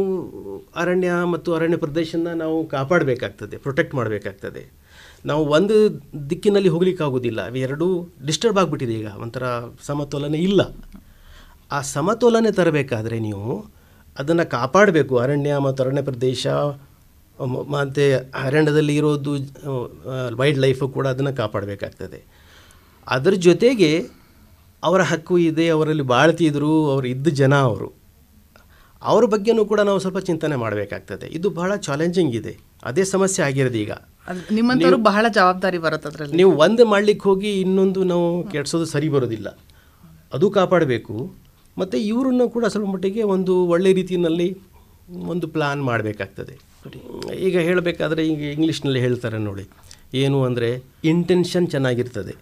[0.76, 4.64] ಅರಣ್ಯ ಮತ್ತು ಅರಣ್ಯ ಪ್ರದೇಶನ ನಾವು ಕಾಪಾಡಬೇಕಾಗ್ತದೆ ಪ್ರೊಟೆಕ್ಟ್ ಮಾಡಬೇಕಾಗ್ತದೆ.
[5.26, 5.76] ನಾವು ಒಂದು
[6.30, 7.88] ದಿಕ್ಕಿನಲ್ಲಿ ಹೋಗ್ಲಿಕ್ಕಾಗೋದಿಲ್ಲ ಇವೆರಡೂ
[8.26, 9.46] ಡಿಸ್ಟರ್ಬ್ ಆಗಿಬಿಟ್ಟಿದೆ ಈಗ, ಒಂಥರ
[9.84, 10.62] ಸಮತೋಲನೆ ಇಲ್ಲ.
[11.72, 13.48] ಆ ಸಮತೋಲನೆ ತರಬೇಕಾದ್ರೆ ನೀವು
[14.20, 15.18] ಅದನ್ನು ಕಾಪಾಡಬೇಕು.
[15.18, 16.48] ಅರಣ್ಯ ಮತ್ತು ಅರಣ್ಯ ಪ್ರದೇಶ
[17.76, 18.04] ಮತ್ತು
[18.44, 19.32] ಅರಣ್ಯದಲ್ಲಿ ಇರೋದು
[20.40, 22.20] ವೈಲ್ಡ್ ಲೈಫು ಕೂಡ ಅದನ್ನು ಕಾಪಾಡಬೇಕಾಗ್ತದೆ.
[23.08, 23.92] ಅದರ ಜೊತೆಗೆ
[24.84, 28.03] ಅವರ ಹಕ್ಕು ಇದೆ, ಅವರಲ್ಲಿ ಬಾಳ್ತಿದ್ರು ಅವರು ಇದ್ದ ಜನ ಅವರು.
[29.04, 31.28] ಅವ್ರ ಬಗ್ಗೆನೂ ಕೂಡ ನಾವು ಸ್ವಲ್ಪ ಚಿಂತನೆ ಮಾಡಬೇಕಾಗ್ತದೆ.
[31.32, 32.58] ಇದು ಬಹಳ ಚಾಲೆಂಜಿಂಗ್ ಇದೆ.
[32.84, 33.92] ಅದೇ ಸಮಸ್ಯೆ ಆಗಿರೋದು ಈಗ.
[33.92, 36.36] ನಿಮ್ಮಂತವರು ನಿಮ್ಮಂಥವ್ರು ಬಹಳ ಜವಾಬ್ದಾರಿ ಬರುತ್ತೆ ಅದರಲ್ಲಿ.
[36.36, 39.60] ನೀವು ಒಂದು ಮಾಡ್ಲಿಕ್ಕೆ ಹೋಗಿ ಇನ್ನೊಂದು ನಾವು ಕೆಡ್ಸೋದು ಸರಿ ಬರೋದಿಲ್ಲ.
[40.34, 41.34] ಅದು ಕಾಪಾಡಬೇಕು.
[41.78, 44.58] ಮತ್ತು ಇವರನ್ನು ಕೂಡ ಸ್ವಲ್ಪ ಮಟ್ಟಿಗೆ ಒಂದು ಒಳ್ಳೆ ರೀತಿಯಲ್ಲಿ
[45.28, 46.60] ಒಂದು ಪ್ಲಾನ್ ಮಾಡಬೇಕಾಗ್ತದೆ.
[47.36, 49.66] ಈಗ ಹೇಳಬೇಕಾದ್ರೆ ಈಗ ಇಂಗ್ಲೀಷ್ನಲ್ಲಿ ಹೇಳ್ತಾರೆ ನೋಡಿ.
[50.14, 52.36] ಏನು ಅಂದರೆ ಇಂಟೆನ್ಷನ್ ಚೆನ್ನಾಗಿರ್ತದೆ.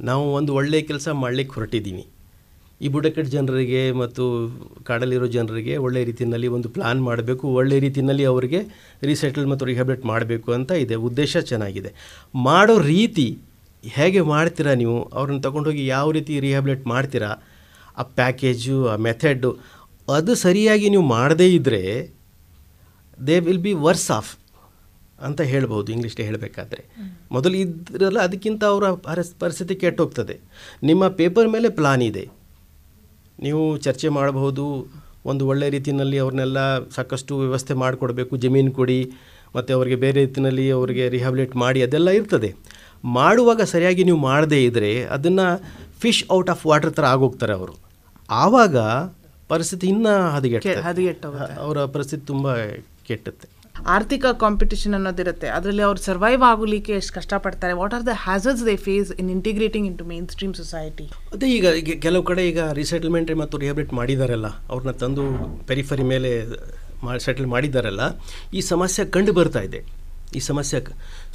[0.00, 2.06] ನಾವು ಒಂದು ಒಳ್ಳೆಯ ಕೆಲಸ ಮಾಡಲಿಕ್ಕೆ ಹೊರಟಿದ್ದೀವಿ
[2.80, 4.24] ಈ ಬುಡಕಟ್ಟು ಜನರಿಗೆ ಮತ್ತು
[4.88, 8.60] ಕಾಡಲ್ಲಿರೋ ಜನರಿಗೆ ಒಳ್ಳೆ ರೀತಿಯಲ್ಲಿ ಒಂದು ಪ್ಲಾನ್ ಮಾಡಬೇಕು, ಒಳ್ಳೆ ರೀತಿಯಲ್ಲಿ ಅವರಿಗೆ
[9.02, 10.94] ರೀಸೆಟಲ್ ಮತ್ತು ರಿಹ್ಯಾಬಿಲೇಟ್ ಮಾಡಬೇಕು ಅಂತ ಇದೆ.
[11.08, 11.92] ಉದ್ದೇಶ ಚೆನ್ನಾಗಿದೆ.
[12.48, 13.26] ಮಾಡೋ ರೀತಿ
[13.84, 14.96] ಹೇಗೆ ಮಾಡ್ತೀರಾ ನೀವು?
[15.18, 17.30] ಅವ್ರನ್ನ ತಗೊಂಡೋಗಿ ಯಾವ ರೀತಿ ರಿಹ್ಯಾಬಿಲೇಟ್ ಮಾಡ್ತೀರಾ?
[17.98, 19.52] ಆ ಪ್ಯಾಕೇಜು ಆ ಮೆಥಡು
[20.08, 21.82] ಅದು ಸರಿಯಾಗಿ ನೀವು ಮಾಡದೇ ಇದ್ದರೆ
[23.26, 24.32] they will be worse off
[25.26, 26.82] ಅಂತ ಹೇಳ್ಬೋದು, ಇಂಗ್ಲೀಷ್ಗೆ ಹೇಳಬೇಕಾದ್ರೆ.
[27.32, 30.36] ಮೊದಲು ಇದ್ರಲ್ಲ ಅದಕ್ಕಿಂತ ಅವರ ಪರಿಸ್ ಪರಿಸ್ಥಿತಿ ಕೆಟ್ಟೋಗ್ತದೆ.
[30.82, 32.24] ನಿಮ್ಮ ಪೇಪರ್ ಮೇಲೆ ಪ್ಲಾನ್ ಇದೆ.
[33.40, 34.86] ನೀವು ಚರ್ಚೆ ಮಾಡಬಹುದು.
[35.26, 38.36] ಒಂದು ಒಳ್ಳೆ ರೀತಿಯಲ್ಲಿ ಅವ್ರನ್ನೆಲ್ಲ ಸಾಕಷ್ಟು ವ್ಯವಸ್ಥೆ ಮಾಡಿಕೊಡ್ಬೇಕು.
[38.36, 39.12] ಜಮೀನು ಕೊಡಿ
[39.56, 42.54] ಮತ್ತು ಅವರಿಗೆ ಬೇರೆ ರೀತಿಯಲ್ಲಿ ಅವರಿಗೆ ರಿಹ್ಯಾಬಿಲೇಟ್ ಮಾಡಿ ಅದೆಲ್ಲ ಇರ್ತದೆ.
[43.04, 45.62] ಮಾಡುವಾಗ ಸರಿಯಾಗಿ ನೀವು ಮಾಡದೇ ಇದ್ದರೆ ಅದನ್ನು
[46.00, 47.74] ಫಿಶ್ ಔಟ್ ಆಫ್ ವಾಟರ್ ಥರ ಆಗೋಗ್ತಾರೆ ಅವರು.
[48.30, 48.76] ಆವಾಗ
[49.48, 51.54] ಪರಿಸ್ಥಿತಿ ಇನ್ನೂ ಹದಗೆಟ್ಟ ಹದಗೆಟ್ಟೋಗುತ್ತೆ.
[51.60, 52.54] ಅವರ ಪರಿಸ್ಥಿತಿ ತುಂಬ
[53.06, 53.59] ಕೆಟ್ಟುತ್ತೆ.
[53.94, 55.48] ಆರ್ಥಿಕ ಕಾಂಪಿಟಿಷನ್ ಅನ್ನೋದಿರುತ್ತೆ.
[55.56, 57.74] ಅದರಲ್ಲಿ ಅವ್ರು ಸರ್ವೈವ್ ಆಗಲಿಕ್ಕೆ ಎಷ್ಟು ಕಷ್ಟಪಡ್ತಾರೆ?
[57.80, 61.06] What are the hassles they face in integrating into mainstream society
[61.36, 65.24] ಅದೇ ಈಗ ಕೆಲವು ಕಡೆ ಈಗ ರಿಸೆಟಲ್ಮೆಂಟ್ ಮತ್ತು ರಿಹ್ಯಾಬಿಲೇಟ್ ಮಾಡಿದಾರಲ್ಲ, ಅವ್ರನ್ನ ತಂದು
[65.70, 66.32] ಪೆರಿಫರಿ ಮೇಲೆ
[67.26, 68.02] ಸೆಟಲ್ ಮಾಡಿದ್ದಾರಲ್ಲ
[68.58, 69.80] ಈ ಸಮಸ್ಯೆ ಕಂಡು ಬರ್ತಾ ಇದೆ.
[70.36, 70.80] ಈ ಸಮಸ್ಯೆ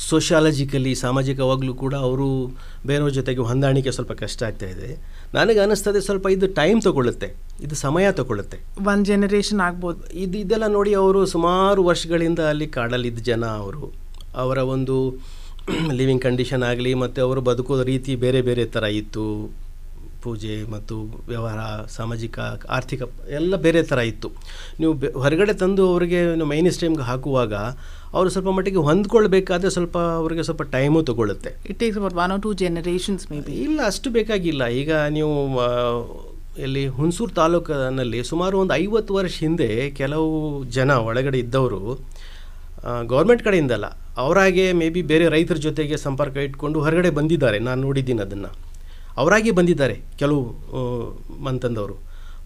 [0.10, 2.48] ಸೋಷಿಯಾಲಜಿಕಲಿ ಸಾಮಾಜಿಕವಾಗಲೂ ಕೂಡ ಅವರು
[2.86, 4.90] ಬೇರೆಯವ್ರ ಜೊತೆಗೆ ಹೊಂದಾಣಿಕೆ ಸ್ವಲ್ಪ ಕಷ್ಟ ಆಗ್ತಾ ಇದೆ.
[5.34, 8.58] ನನಗೆ ಅನ್ನಿಸ್ತದೆ ಸ್ವಲ್ಪ ಇದು ಟೈಮ್ ತಗೊಳ್ಳುತ್ತೆ ಇದು ಸಮಯ ತಗೊಳ್ಳುತ್ತೆ.
[8.88, 10.14] ಒಂದು ಜನರೇಷನ್ ಆಗ್ಬೋದು.
[10.14, 13.94] ಇದು ಇದೆಲ್ಲ ನೋಡಿ ಅವರು ಸುಮಾರು ವರ್ಷಗಳಿಂದ ಅಲ್ಲಿ ಕಾಡಲ್ಲಿದ್ದ ಜನ ಅವರು.
[14.36, 15.18] ಅವರ ಒಂದು
[15.92, 19.52] ಲಿವಿಂಗ್ ಕಂಡೀಷನ್ ಆಗಲಿ ಮತ್ತು ಅವರು ಬದುಕೋ ರೀತಿ ಬೇರೆ ಬೇರೆ ಥರ ಇತ್ತು.
[20.24, 24.32] ಪೂಜೆ ಮತ್ತು ವ್ಯವಹಾರ ಸಾಮಾಜಿಕ ಆರ್ಥಿಕ ಎಲ್ಲ ಬೇರೆ ಥರ ಇತ್ತು.
[24.80, 27.54] ನೀವು ಹೊರಗಡೆ ತಂದು ಅವರಿಗೆ ಮೈನ್ ಸ್ಟ್ರೀಮ್ಗೆ ಹಾಕುವಾಗ
[28.15, 32.51] ಅವರು ಸ್ವಲ್ಪ ಮಟ್ಟಿಗೆ ಹೊಂದ್ಕೊಳ್ಬೇಕಾದ್ರೆ ಸ್ವಲ್ಪ ಅವರಿಗೆ ಸ್ವಲ್ಪ time ತಗೊಳ್ಳುತ್ತೆ it takes about one or two
[32.63, 34.63] generations maybe ಇಲ್ಲ ಅಷ್ಟು ಬೇಕಾಗಿಲ್ಲ.
[34.81, 35.34] ಈಗ ನೀವು
[36.65, 40.29] ಇಲ್ಲಿ ಹುಣಸೂರು ತಾಲೂಕಿನಲ್ಲಿ ಸುಮಾರು ಒಂದು ಐವತ್ತು ವರ್ಷ ಹಿಂದೆ ಕೆಲವು
[40.77, 41.81] ಜನ ಒಳಗಡೆ ಇದ್ದವರು
[43.12, 43.88] ಗೌರ್ಮೆಂಟ್ ಕಡೆಯಿಂದಲ್ಲ
[44.24, 47.57] ಅವರಾಗೆ ಮೇ ಬಿ ಬೇರೆ ರೈತರ ಜೊತೆಗೆ ಸಂಪರ್ಕ ಇಟ್ಕೊಂಡು ಹೊರಗಡೆ ಬಂದಿದ್ದಾರೆ.
[47.67, 48.51] ನಾನು ನೋಡಿದ್ದೀನಿ ಅದನ್ನು.
[49.22, 50.41] ಅವರಾಗೆ ಬಂದಿದ್ದಾರೆ ಕೆಲವು
[51.48, 51.95] ಮಂತಂದವರು.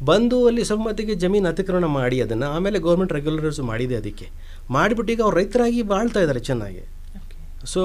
[0.10, 4.28] ಬಂದು ಅಲ್ಲಿ ಸ್ವಲ್ಪ ಮಟ್ಟಿಗೆ ಜಮೀನು ಅತಿಕ್ರಮಣ ಮಾಡಿ ಅದನ್ನು ಆಮೇಲೆ ಗೌರ್ಮೆಂಟ್ ರೆಗ್ಯುಲರ್ಸ್ ಮಾಡಿದೆ ಅದಕ್ಕೆ.
[4.70, 6.84] ಮಾಡಿಬಿಟ್ಟು ಈಗ ಅವ್ರು ರೈತರಾಗಿ ಬಾಳ್ತಾ ಇದ್ದಾರೆ ಚೆನ್ನಾಗಿ.
[7.74, 7.82] ಸೊ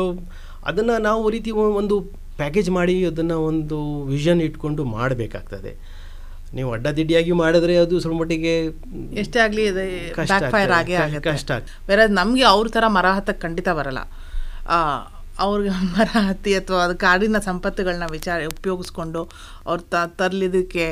[0.70, 1.50] ಅದನ್ನು ನಾವು ರೀತಿ
[1.80, 1.96] ಒಂದು
[2.40, 5.72] ಪ್ಯಾಕೇಜ್ ಮಾಡಿ ಅದನ್ನು ಒಂದು ವಿಷನ್ ಇಟ್ಕೊಂಡು ಮಾಡಬೇಕಾಗ್ತದೆ.
[6.54, 8.54] ನೀವು ಅಡ್ಡದಿಡ್ಡಿಯಾಗಿ ಮಾಡಿದ್ರೆ ಅದು ಸ್ವಲ್ಪ ಮಟ್ಟಿಗೆ
[9.22, 9.64] ಎಷ್ಟೇ ಆಗಲಿ
[10.18, 10.42] ಕಷ್ಟ
[11.28, 11.50] ಕಷ್ಟ.
[11.86, 14.02] ಬೇರೆ ನಮಗೆ ಅವ್ರ ಥರ ಮರ ಹತ್ತಕ್ಕೆ ಖಂಡಿತ ಬರಲ್ಲ.
[15.38, 19.20] ಅವ್ರಿಗೆ ಮರ ಹತ್ತಿ ಅಥವಾ ಅದು ಕಾಡಿನ ಸಂಪತ್ತುಗಳನ್ನ ವಿಚಾರ, ಉಪಯೋಗಿಸ್ಕೊಂಡು
[19.66, 20.86] ಅವ್ರು ತ ತರಲಿದ್ದಕ್ಕೆ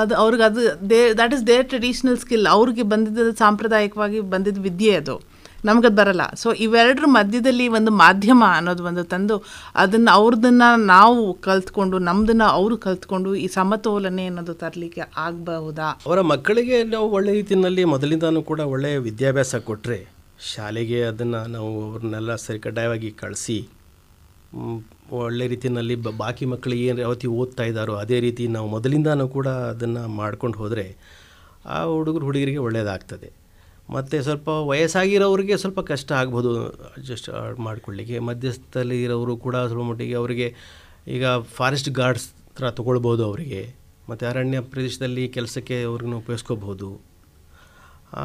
[0.00, 5.16] ಅದು ಅವ್ರಿಗೆ ಅದು they that is their traditional skill ಅವ್ರಿಗೆ ಬಂದಿದ್ದು ಸಾಂಪ್ರದಾಯಿಕವಾಗಿ ಬಂದಿದ್ದ ವಿದ್ಯೆ ಅದು.
[5.64, 6.24] ನಮಗದು ಬರಲ್ಲ.
[6.34, 9.36] ಸೊ ಇವೆರಡರ ಮಧ್ಯದಲ್ಲಿ ಒಂದು ಮಾಧ್ಯಮ ಅನ್ನೋದು ಒಂದು ತಂದು
[9.74, 15.88] ಅದನ್ನು ಅವ್ರದನ್ನು ನಾವು ಕಲ್ತ್ಕೊಂಡು ನಮ್ಮದನ್ನು ಅವರು ಕಲ್ತ್ಕೊಂಡು ಈ ಸಮತೋಲನೆ ಅನ್ನೋದು ತರಲಿಕ್ಕೆ ಆಗಬಹುದಾ?
[16.06, 19.98] ಅವರ ಮಕ್ಕಳಿಗೆ ನಾವು ಒಳ್ಳೆಯ ರೀತಿಯಲ್ಲಿ ಮೊದಲಿಂದನೂ ಕೂಡ ಒಳ್ಳೆಯ ವಿದ್ಯಾಭ್ಯಾಸ ಕೊಟ್ಟರೆ
[20.38, 23.68] ಶಾಲೆಗೆ ಅದನ್ನು ನಾವು ಅವ್ರನ್ನೆಲ್ಲ ಸರಿ ಕಡ್ಡಾಯವಾಗಿ ಕಳಿಸಿ
[25.12, 30.08] ಒಳ್ಳೆ ರೀತಿಯಲ್ಲಿ ಬ, ಬಾಕಿ ಮಕ್ಕಳು ಏನು ಯಾವತ್ತಿ ಓದ್ತಾ ಇದ್ದಾರೋ ಅದೇ ರೀತಿ ನಾವು ಮೊದಲಿಂದನೂ ಕೂಡ ಅದನ್ನು
[30.08, 30.96] ಮಾಡ್ಕೊಂಡು ಹೋದರೆ
[31.66, 33.32] ಆ ಹುಡುಗರು ಹುಡುಗರಿಗೆ ಒಳ್ಳೆಯದಾಗ್ತದೆ
[33.90, 36.50] ಮತ್ತು ಸ್ವಲ್ಪ ವಯಸ್ಸಾಗಿರೋರಿಗೆ ಸ್ವಲ್ಪ ಕಷ್ಟ ಆಗ್ಬೋದು
[36.96, 38.18] ಅಡ್ಜಸ್ಟ್ ಮಾಡ್ಕೊಳ್ಳಿಕ್ಕೆ.
[38.18, 40.54] ಮಧ್ಯಸ್ಥಲ್ಲಿ ಇರೋರು ಕೂಡ ಸ್ವಲ್ಪ ಮಟ್ಟಿಗೆ ಅವರಿಗೆ
[41.06, 41.24] ಈಗ
[41.56, 43.62] ಫಾರೆಸ್ಟ್ ಗಾರ್ಡ್ಸ್ ಥರ ತೊಗೊಳ್ಬೋದು ಅವರಿಗೆ.
[44.08, 47.13] ಮತ್ತು ಅರಣ್ಯ ಪ್ರದೇಶದಲ್ಲಿ ಕೆಲಸಕ್ಕೆ ಅವ್ರನ್ನ ಉಪಯೋಗಿಸ್ಕೋಬಹುದು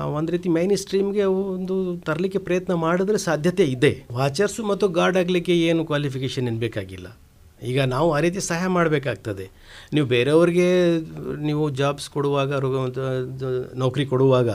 [0.05, 4.03] ಒಂದು ರೀತಿ ಮೈನ್ ಸ್ಟ್ರೀಮ್ಗೆ ಒಂದು ತರಲಿಕ್ಕೆ ಪ್ರಯತ್ನ ಮಾಡಿದ್ರೆ ಸಾಧ್ಯತೆ ಇದೆ.
[4.11, 7.17] ವಾಚರ್ಸು ಮತ್ತು ಗಾರ್ಡ್ ಆಗಲಿಕ್ಕೆ ಏನು ಕ್ವಾಲಿಫಿಕೇಷನ್ ಏನು ಬೇಕಾಗಿಲ್ಲ.
[7.63, 9.49] ಈಗ ನಾವು ಆ ರೀತಿ ಸಹಾಯ ಮಾಡಬೇಕಾಗ್ತದೆ.
[9.93, 10.99] ನೀವು ಬೇರೆಯವ್ರಿಗೆ
[11.45, 12.53] ನೀವು ಜಾಬ್ಸ್ ಕೊಡುವಾಗ
[13.75, 14.49] ನೌಕರಿ ಕೊಡುವಾಗ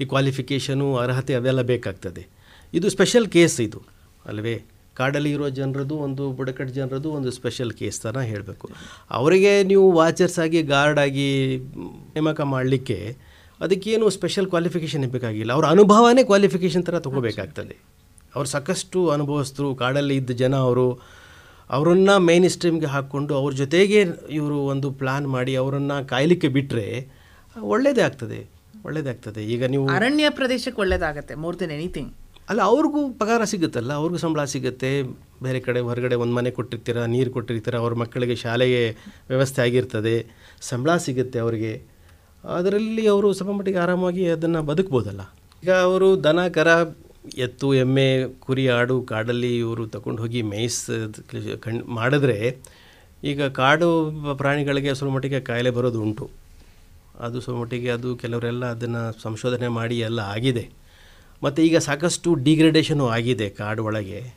[0.00, 2.26] ಈ ಕ್ವಾಲಿಫಿಕೇಷನು ಅರ್ಹತೆ ಅವೆಲ್ಲ ಬೇಕಾಗ್ತದೆ.
[2.74, 3.82] ಇದು ಸ್ಪೆಷಲ್ ಕೇಸ್ ಇದು.
[4.26, 4.62] ಅಲ್ವೇ?
[4.94, 8.70] ಕಾಡಲ್ಲಿ ಇರೋ ಜನರದು ಒಂದು, ಬುಡಕಟ್ಟು ಜನರದು ಒಂದು ಸ್ಪೆಷಲ್ ಕೇಸ್ ಥರ ಹೇಳಬೇಕು.
[9.10, 11.56] ಅವರಿಗೆ ನೀವು ವಾಚರ್ಸ್ ಆಗಿ ಗಾರ್ಡ್ ಆಗಿ
[12.14, 13.16] ನೇಮಕ ಮಾಡಲಿಕ್ಕೆ
[13.60, 17.76] ಅದಕ್ಕೇನು ಸ್ಪೆಷಲ್ ಕ್ವಾಲಿಫಿಕೇಷನ್ ಬೇಕಾಗಿಲ್ಲ ಅವ್ರ ಅನುಭವನೇ ಕ್ವಾಲಿಫಿಕೇಷನ್ ಥರ ತೊಗೋಬೇಕಾಗ್ತದೆ.
[18.34, 21.00] ಅವ್ರು ಸಾಕಷ್ಟು ಅನುಭವಸ್ಥರು ಕಾಡಲ್ಲಿ ಇದ್ದ ಜನ ಅವರು
[21.70, 26.86] ಅವರನ್ನು ಮೇನ್ ಸ್ಟ್ರೀಮ್ಗೆ ಹಾಕ್ಕೊಂಡು ಅವ್ರ ಜೊತೆಗೆ ಇವರು ಒಂದು ಪ್ಲಾನ್ ಮಾಡಿ ಅವರನ್ನು ಕಾಯಲಿಕ್ಕೆ ಬಿಟ್ಟರೆ
[27.62, 28.46] ಒಳ್ಳೇದೇ ಆಗ್ತದೆ.
[28.84, 29.44] ಒಳ್ಳೇದೇ ಆಗ್ತದೆ.
[29.44, 31.34] ಈಗ ನೀವು ಅರಣ್ಯ ಪ್ರದೇಶಕ್ಕೆ ಒಳ್ಳೇದಾಗತ್ತೆ.
[31.34, 32.12] ಮೋರ್ ದೆನ್ ಎನಿಥಿಂಗ್
[32.48, 33.92] ಅಲ್ಲ ಅವ್ರಿಗೂ ಪಗಾರ ಸಿಗುತ್ತಲ್ಲ.
[33.92, 35.02] ಅವ್ರಿಗೂ ಸಂಬಳ ಸಿಗುತ್ತೆ.
[35.42, 38.82] ಬೇರೆ ಕಡೆ ಹೊರಗಡೆ ಒಂದು ಮನೆ ಕೊಟ್ಟಿರ್ತೀರ ನೀರು ಕೊಟ್ಟಿರ್ತೀರ ಅವ್ರ ಮಕ್ಕಳಿಗೆ ಶಾಲೆಗೆ
[39.28, 40.26] ವ್ಯವಸ್ಥೆ ಆಗಿರ್ತದೆ.
[40.60, 41.95] ಸಂಬಳ ಸಿಗುತ್ತೆ ಅವರಿಗೆ.
[42.44, 45.20] ಅದರಲ್ಲಿ ಅವರು ಸ್ವಲ್ಪ ಮಟ್ಟಿಗೆ ಆರಾಮಾಗಿ ಅದನ್ನು ಬದುಕ್ಬೋದಲ್ಲ.
[45.64, 46.68] ಈಗ ಅವರು ದನ, ಕರ
[47.36, 50.90] ಎತ್ತು, ಎಮ್ಮೆ, ಕುರಿ, ಆಡು ಕಾಡಲ್ಲಿ ಇವರು ತಗೊಂಡು ಹೋಗಿ ಮೇಯ್ಸ್
[51.60, 52.56] ಕಣ್ ಮಾಡಿದ್ರೆ
[53.24, 56.30] ಈಗ ಕಾಡು ಪ್ರಾಣಿಗಳಿಗೆ ಸ್ವಲ್ಪ ಮಟ್ಟಿಗೆ ಕಾಯಿಲೆ ಬರೋದು ಉಂಟು.
[57.20, 60.70] ಅದು ಸ್ವಲ್ಪ ಮಟ್ಟಿಗೆ ಅದು ಕೆಲವರೆಲ್ಲ ಅದನ್ನು ಸಂಶೋಧನೆ ಮಾಡಿ ಎಲ್ಲ ಆಗಿದೆ.
[61.42, 64.34] ಮತ್ತು ಈಗ ಸಾಕಷ್ಟು ಡಿಗ್ರೇಡೇಷನು ಆಗಿದೆ ಕಾಡು ಒಳಗೆ.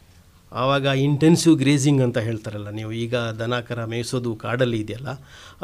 [0.62, 5.10] ಆವಾಗ ಇಂಟೆನ್ಸಿವ್ ಗ್ರೇಸಿಂಗ್ ಅಂತ ಹೇಳ್ತಾರಲ್ಲ, ನೀವು ಈಗ ದನ ಕರ ಮೇಯಿಸೋದು ಕಾಡಲ್ಲಿ ಇದೆಯಲ್ಲ,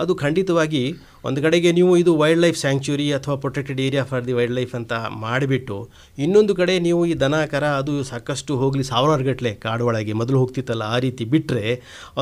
[0.02, 0.84] ಅದು ಖಂಡಿತವಾಗಿ
[1.28, 4.94] ಒಂದು ಕಡೆಗೆ ನೀವು ಇದು ವೈಲ್ಡ್ ಲೈಫ್ ಸ್ಯಾಂಕ್ಚುರಿ ಅಥವಾ protected area for the wildlife ಅಂತ
[5.26, 5.78] ಮಾಡಿಬಿಟ್ಟು,
[6.26, 9.86] ಇನ್ನೊಂದು ಕಡೆ ನೀವು ಈ ದನ ಕರ ಅದು ಸಾಕಷ್ಟು ಹೋಗಲಿ ಸಾವಿರಾರು ಗಟ್ಟಲೆ ಕಾಡು
[10.22, 11.68] ಮೊದಲು ಹೋಗ್ತಿತ್ತಲ್ಲ, ಆ ರೀತಿ ಬಿಟ್ಟರೆ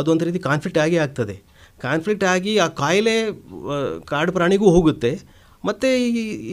[0.01, 1.37] ಅದೊಂದು ರೀತಿ ಕಾನ್ಫ್ಲಿಕ್ಟ್ ಆಗೇ ಆಗ್ತದೆ.
[1.87, 3.15] ಕಾನ್ಫ್ಲಿಕ್ಟ್ ಆಗಿ ಆ ಕಾಯಿಲೆ
[4.11, 5.13] ಕಾಡು ಪ್ರಾಣಿಗೂ ಹೋಗುತ್ತೆ,
[5.67, 5.89] ಮತ್ತು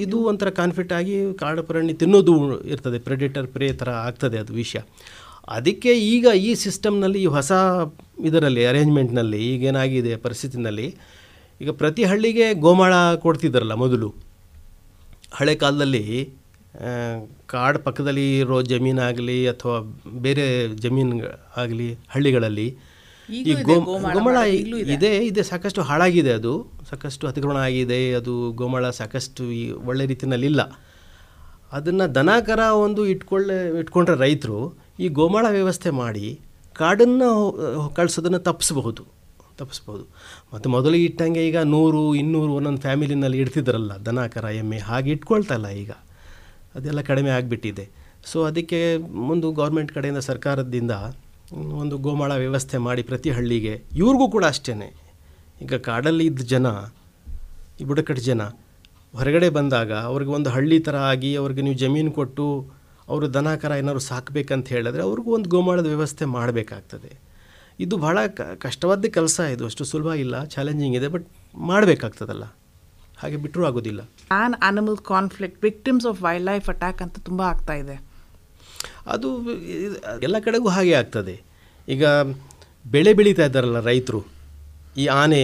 [0.02, 2.34] ಇದು ಒಂಥರ ಕಾನ್ಫ್ಲಿಕ್ಟ್ ಆಗಿ ಕಾಡು ಪ್ರಾಣಿ ತಿನ್ನೋದು
[2.72, 4.80] ಇರ್ತದೆ ಪ್ರೆಡಿಟರ್ ಪ್ರೇ ಥರ ಆಗ್ತದೆ ಅದು ವಿಷಯ.
[5.50, 7.52] ಅದಕ್ಕೆ ಈಗ ಈ ಸಿಸ್ಟಮ್ನಲ್ಲಿ ಈ ಹೊಸ
[8.24, 10.86] ಇದರಲ್ಲಿ ಅರೇಂಜ್ಮೆಂಟ್ನಲ್ಲಿ ಈಗೇನಾಗಿದೆ ಪರಿಸ್ಥಿತಿನಲ್ಲಿ
[11.60, 12.92] ಈಗ ಪ್ರತಿ ಹಳ್ಳಿಗೆ ಗೋಮಾಳ
[13.22, 14.08] ಕೊಡ್ತಿದ್ದಾರಲ್ಲ ಮೊದಲು.
[15.32, 16.04] ಹಳೆ ಕಾಲದಲ್ಲಿ
[17.46, 19.76] ಕಾಡು ಪಕ್ಕದಲ್ಲಿ ಇರೋ ಜಮೀನಾಗಲಿ ಅಥವಾ
[20.20, 21.16] ಬೇರೆ ಜಮೀನು
[21.56, 22.68] ಆಗಲಿ ಹಳ್ಳಿಗಳಲ್ಲಿ
[23.28, 23.74] ಈ ಗೋ
[24.14, 24.36] ಗೋಮಾಳ
[24.92, 25.10] ಇದೆ.
[25.30, 26.52] ಇದೆ ಸಾಕಷ್ಟು ಹಾಳಾಗಿದೆ ಅದು
[26.90, 30.62] ಸಾಕಷ್ಟು ಅತಿಕ್ರಮಣ ಆಗಿದೆ ಅದು ಗೋಮಾಳ ಸಾಕಷ್ಟು ಈ ಒಳ್ಳೆ ರೀತಿಯಲ್ಲಿ ಇಲ್ಲ
[31.72, 34.60] ಅದನ್ನು ದನಕರ ಒಂದು ಇಟ್ಕೊಳ್ಳೆ ಇಟ್ಕೊಂಡ್ರೆ ರೈತರು
[35.04, 36.26] ಈ ಗೋಮಾಳ ವ್ಯವಸ್ಥೆ ಮಾಡಿ
[36.80, 37.28] ಕಾಡನ್ನು
[37.98, 39.02] ಕಳಿಸೋದನ್ನು ತಪ್ಪಿಸ್ಬಹುದು
[39.60, 40.04] ತಪ್ಪಿಸ್ಬೋದು
[40.52, 45.68] ಮತ್ತು ಮೊದಲು ಇಟ್ಟಂಗೆ ಈಗ ನೂರು, ಇನ್ನೂರು ಒಂದೊಂದು ಫ್ಯಾಮಿಲಿನಲ್ಲಿ ಇಡ್ತಿದ್ರಲ್ಲ ದನ ಕರ ಎಮ್ಮೆ, ಹಾಗೆ ಇಟ್ಕೊಳ್ತಾ ಇಲ್ಲ
[45.82, 45.92] ಈಗ.
[46.76, 47.84] ಅದೆಲ್ಲ ಕಡಿಮೆ ಆಗಿಬಿಟ್ಟಿದೆ.
[48.30, 48.80] ಸೊ ಅದಕ್ಕೆ
[49.32, 50.94] ಒಂದು ಗೌರ್ಮೆಂಟ್ ಕಡೆಯಿಂದ, ಸರ್ಕಾರದಿಂದ
[51.82, 54.88] ಒಂದು ಗೋಮಾಳ ವ್ಯವಸ್ಥೆ ಮಾಡಿ ಪ್ರತಿ ಹಳ್ಳಿಗೆ, ಇವ್ರಿಗೂ ಕೂಡ ಅಷ್ಟೇ
[55.64, 56.66] ಈಗ ಕಾಡಲ್ಲಿ ಇದ್ದ ಜನ,
[57.80, 58.42] ಈ ಬುಡಕಟ್ಟು ಜನ
[59.14, 62.46] ಹೊರಗಡೆ ಬಂದಾಗ ಅವ್ರಿಗೆ ಒಂದು ಹಳ್ಳಿ ಥರ ಆಗಿ ಅವ್ರಿಗೆ ನೀವು ಜಮೀನು ಕೊಟ್ಟು
[63.10, 67.10] ಅವರು ದನ ಕರ ಏನಾದ್ರು ಸಾಕಬೇಕಂತ ಹೇಳಿದ್ರೆ ಅವ್ರಿಗೂ ಒಂದು ಗೋಮಾಳದ ವ್ಯವಸ್ಥೆ ಮಾಡಬೇಕಾಗ್ತದೆ.
[67.84, 69.64] ಇದು ಭಾಳ ಕ ಕಷ್ಟವಾದ ಕೆಲಸ ಇದು.
[69.64, 71.26] ಅಷ್ಟು ಸುಲಭ ಇಲ್ಲ ಚಾಲೆಂಜಿಂಗ್ ಇದೆ ಬಟ್
[71.70, 72.44] ಮಾಡಬೇಕಾಗ್ತದಲ್ಲ.
[73.18, 74.00] ಹಾಗೆ ಬಿಟ್ಟರೂ ಆಗೋದಿಲ್ಲ.
[74.30, 77.96] An animal conflict victims of wildlife attack ಅಂತ ತುಂಬ ಆಗ್ತಾ ಇದೆ.
[79.06, 79.28] ಅದು
[80.22, 81.34] ಎಲ್ಲ ಕಡೆಗೂ ಹಾಗೆ ಆಗ್ತದೆ.
[81.88, 82.04] ಈಗ
[82.86, 84.20] ಬೆಳೆ ಬೆಳೀತಾ ಇದ್ದಾರಲ್ಲ ರೈತರು.
[84.96, 85.42] ಈ ಆನೆ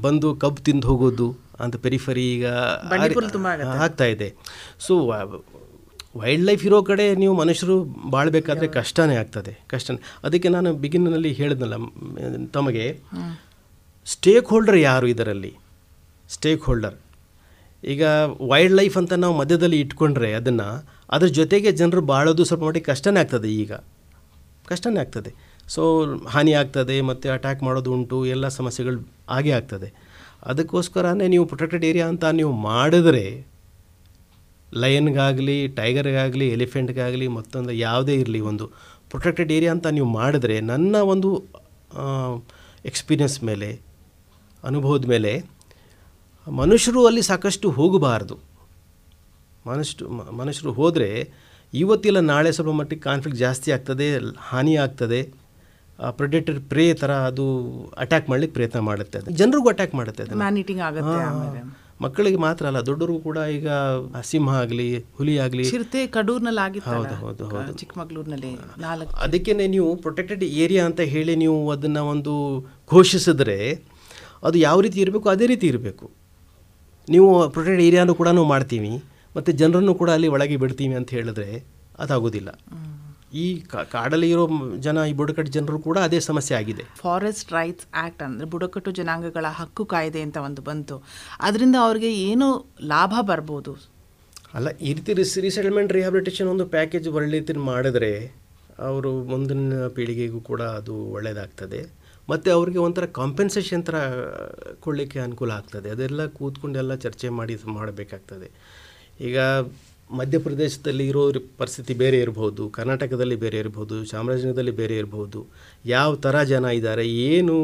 [0.00, 1.28] ಬಂದು ಕಬ್ಬು ತಿಂದು ಹೋಗೋದು
[1.60, 2.46] ಅಂತ ಪೆರಿಫರಿ ಈಗ
[3.84, 4.28] ಆಗ್ತಾ ಇದೆ.
[4.78, 4.94] ಸೊ
[6.14, 10.00] ವೈಲ್ಡ್ ಲೈಫ್ ಇರೋ ಕಡೆ ನೀವು ಮನುಷ್ಯರು ಬಾಳ್ಬೇಕಾದ್ರೆ ಕಷ್ಟನೇ ಆಗ್ತದೆ ಕಷ್ಟನೇ.
[10.24, 11.76] ಅದಕ್ಕೆ ನಾನು ಬಿಗಿನಲ್ಲಿ ಹೇಳಿದ್ನಲ್ಲ
[12.46, 12.84] ತಮಗೆ
[14.06, 15.52] ಸ್ಟೇಕ್ ಹೋಲ್ಡರ್ ಯಾರು ಇದರಲ್ಲಿ?
[16.28, 16.96] ಸ್ಟೇಕ್ ಹೋಲ್ಡರ್
[17.84, 18.02] ಈಗ
[18.40, 20.68] ವೈಲ್ಡ್ ಲೈಫ್ ಅಂತ ನಾವು ಮಧ್ಯದಲ್ಲಿ ಇಟ್ಕೊಂಡ್ರೆ ಅದನ್ನು
[21.10, 23.72] ಅದ್ರ ಜೊತೆಗೆ ಜನರು ಬಾಳೋದು ಸ್ವಲ್ಪ ಮಟ್ಟಿಗೆ ಕಷ್ಟನೇ ಆಗ್ತದೆ ಈಗ.
[24.66, 25.30] ಕಷ್ಟನೇ ಆಗ್ತದೆ.
[25.68, 29.88] ಸೊ ಹಾನಿ ಆಗ್ತದೆ ಮತ್ತು ಅಟ್ಯಾಕ್ ಮಾಡೋದು ಉಂಟು ಎಲ್ಲ ಸಮಸ್ಯೆಗಳು ಆಗೇ ಆಗ್ತದೆ.
[30.46, 33.46] ಅದಕ್ಕೋಸ್ಕರನೇ ನೀವು ಪ್ರೊಟೆಕ್ಟೆಡ್ ಏರಿಯಾ ಅಂತ ನೀವು ಮಾಡಿದ್ರೆ
[34.72, 38.66] ಲಯನ್ಗಾಗಲಿ ಟೈಗರ್ಗಾಗಲಿ ಎಲಿಫೆಂಟ್ಗಾಗಲಿ ಮತ್ತೊಂದು ಯಾವುದೇ ಇರಲಿ ಒಂದು
[39.10, 41.44] ಪ್ರೊಟೆಕ್ಟೆಡ್ ಏರಿಯಾ ಅಂತ ನೀವು ಮಾಡಿದ್ರೆ ನನ್ನ ಒಂದು
[42.84, 43.80] ಎಕ್ಸ್ಪೀರಿಯನ್ಸ್ ಮೇಲೆ
[44.64, 45.32] ಅನುಭವದ ಮೇಲೆ
[46.48, 48.38] ಮನುಷ್ಯರು ಅಲ್ಲಿ ಸಾಕಷ್ಟು ಹೋಗಬಾರ್ದು.
[49.66, 51.32] ಮನುಷ್ಯರು ಮನುಷ್ಯರು ಹೋದರೆ
[51.74, 54.06] ಇವತ್ತಿಲ್ಲ ನಾಳೆ ಸ್ವಲ್ಪ ಮಟ್ಟಿಗೆ ಕಾನ್ಫ್ಲಿಕ್ಟ್ ಜಾಸ್ತಿ ಆಗ್ತದೆ
[54.38, 55.48] ಹಾನಿ ಆಗ್ತದೆ
[56.10, 57.44] ಪ್ರೆಡೇಟರ್ ಪ್ರೇ ಥರ ಅದು
[57.98, 59.18] ಅಟ್ಯಾಕ್ ಮಾಡಲಿಕ್ಕೆ ಪ್ರಯತ್ನ ಮಾಡುತ್ತೆ.
[59.18, 60.38] ಅದು ಜನರಿಗೂ ಅಟ್ಯಾಕ್ ಮಾಡುತ್ತೆ ಅದನ್ನು.
[62.00, 63.68] ಮಕ್ಕಳಿಗೆ ಮಾತ್ರ ಅಲ್ಲ ದೊಡ್ಡರಿಗೂ ಕೂಡ ಈಗ
[64.30, 65.64] ಸಿಂಹ ಆಗಲಿ ಹುಲಿ ಆಗಲಿ.
[65.70, 67.72] ಚಿರತೆ ಕಡೂರ್ನಲ್ಲಿ ಹೌದು, ಹೌದು, ಹೌದು.
[67.80, 68.52] ಚಿಕ್ಕಮಗಳೂರಿನಲ್ಲಿ
[68.84, 69.12] ನಾಲ್ಕು.
[69.26, 72.34] ಅದಕ್ಕೇನೆ ನೀವು ಪ್ರೊಟೆಕ್ಟೆಡ್ ಏರಿಯಾ ಅಂತ ಹೇಳಿ ನೀವು ಅದನ್ನು ಒಂದು
[72.90, 73.58] ಘೋಷಿಸಿದ್ರೆ
[74.48, 76.06] ಅದು ಯಾವ ರೀತಿ ಇರಬೇಕು ಅದೇ ರೀತಿ ಇರಬೇಕು.
[77.08, 78.92] ನೀವು ಪ್ರೊಟೆಕ್ಟೆಡ್ ಏರಿಯಾನು ಕೂಡ ಮಾಡ್ತೀವಿ
[79.36, 81.48] ಮತ್ತು ಜನರನ್ನು ಕೂಡ ಅಲ್ಲಿ ಒಳಗೆ ಬಿಡ್ತೀವಿ ಅಂತ ಹೇಳಿದ್ರೆ
[82.04, 82.50] ಅದಾಗೋದಿಲ್ಲ.
[83.32, 86.82] ಈ ಕಾ- ಕಾಡಲ್ಲಿ ಇರೋ ಜನ ಈ ಬುಡಕಟ್ಟು ಜನರು ಕೂಡ ಅದೇ ಸಮಸ್ಯೆ ಆಗಿದೆ.
[86.96, 91.02] ಫಾರೆಸ್ಟ್ ರೈಟ್ಸ್ ಆ್ಯಕ್ಟ್ ಅಂದರೆ ಬುಡಕಟ್ಟು ಜನಾಂಗಗಳ ಹಕ್ಕು ಕಾಯ್ದೆ ಅಂತ ಒಂದು ಬಂತು.
[91.40, 93.88] ಅದರಿಂದ ಅವ್ರಿಗೆ ಏನು ಲಾಭ ಬರ್ಬೋದು?
[94.54, 98.38] ಅಲ್ಲ ಈ ರೀತಿ ರಿಸ್ ರೀಸೆಟಲ್ಮೆಂಟ್ ರಿಹ್ಯಾಬಿಲಿಟೇಷನ್ ಒಂದು ಪ್ಯಾಕೇಜ್ ಒಳ್ಳೆ ರೀತಿ ಮಾಡಿದ್ರೆ
[98.78, 103.94] ಅವರು ಮುಂದಿನ ಪೀಳಿಗೆಗೂ ಕೂಡ ಅದು ಒಳ್ಳೆಯದಾಗ್ತದೆ ಮತ್ತು ಅವರಿಗೆ ಒಂಥರ ಕಾಂಪೆನ್ಸೇಷನ್ ಥರ
[104.80, 105.90] ಕೊಡಲಿಕ್ಕೆ ಅನುಕೂಲ ಆಗ್ತದೆ.
[105.90, 108.50] ಅದೆಲ್ಲ ಕೂತ್ಕೊಂಡೆಲ್ಲ ಚರ್ಚೆ ಮಾಡಿ ಮಾಡಬೇಕಾಗ್ತದೆ.
[109.20, 109.38] ಈಗ
[110.10, 111.22] ಮಧ್ಯಪ್ರದೇಶದಲ್ಲಿ ಇರೋ
[111.58, 115.40] ಪರಿಸ್ಥಿತಿ ಬೇರೆ ಇರಬಹುದು ಕರ್ನಾಟಕದಲ್ಲಿ ಬೇರೆ ಇರಬಹುದು ಚಾಮರಾಜನಗರದಲ್ಲಿ ಬೇರೆ ಇರಬಹುದು
[115.86, 117.56] ಯಾವ ಥರ ಜನ ಇದ್ದಾರೆ ಏನು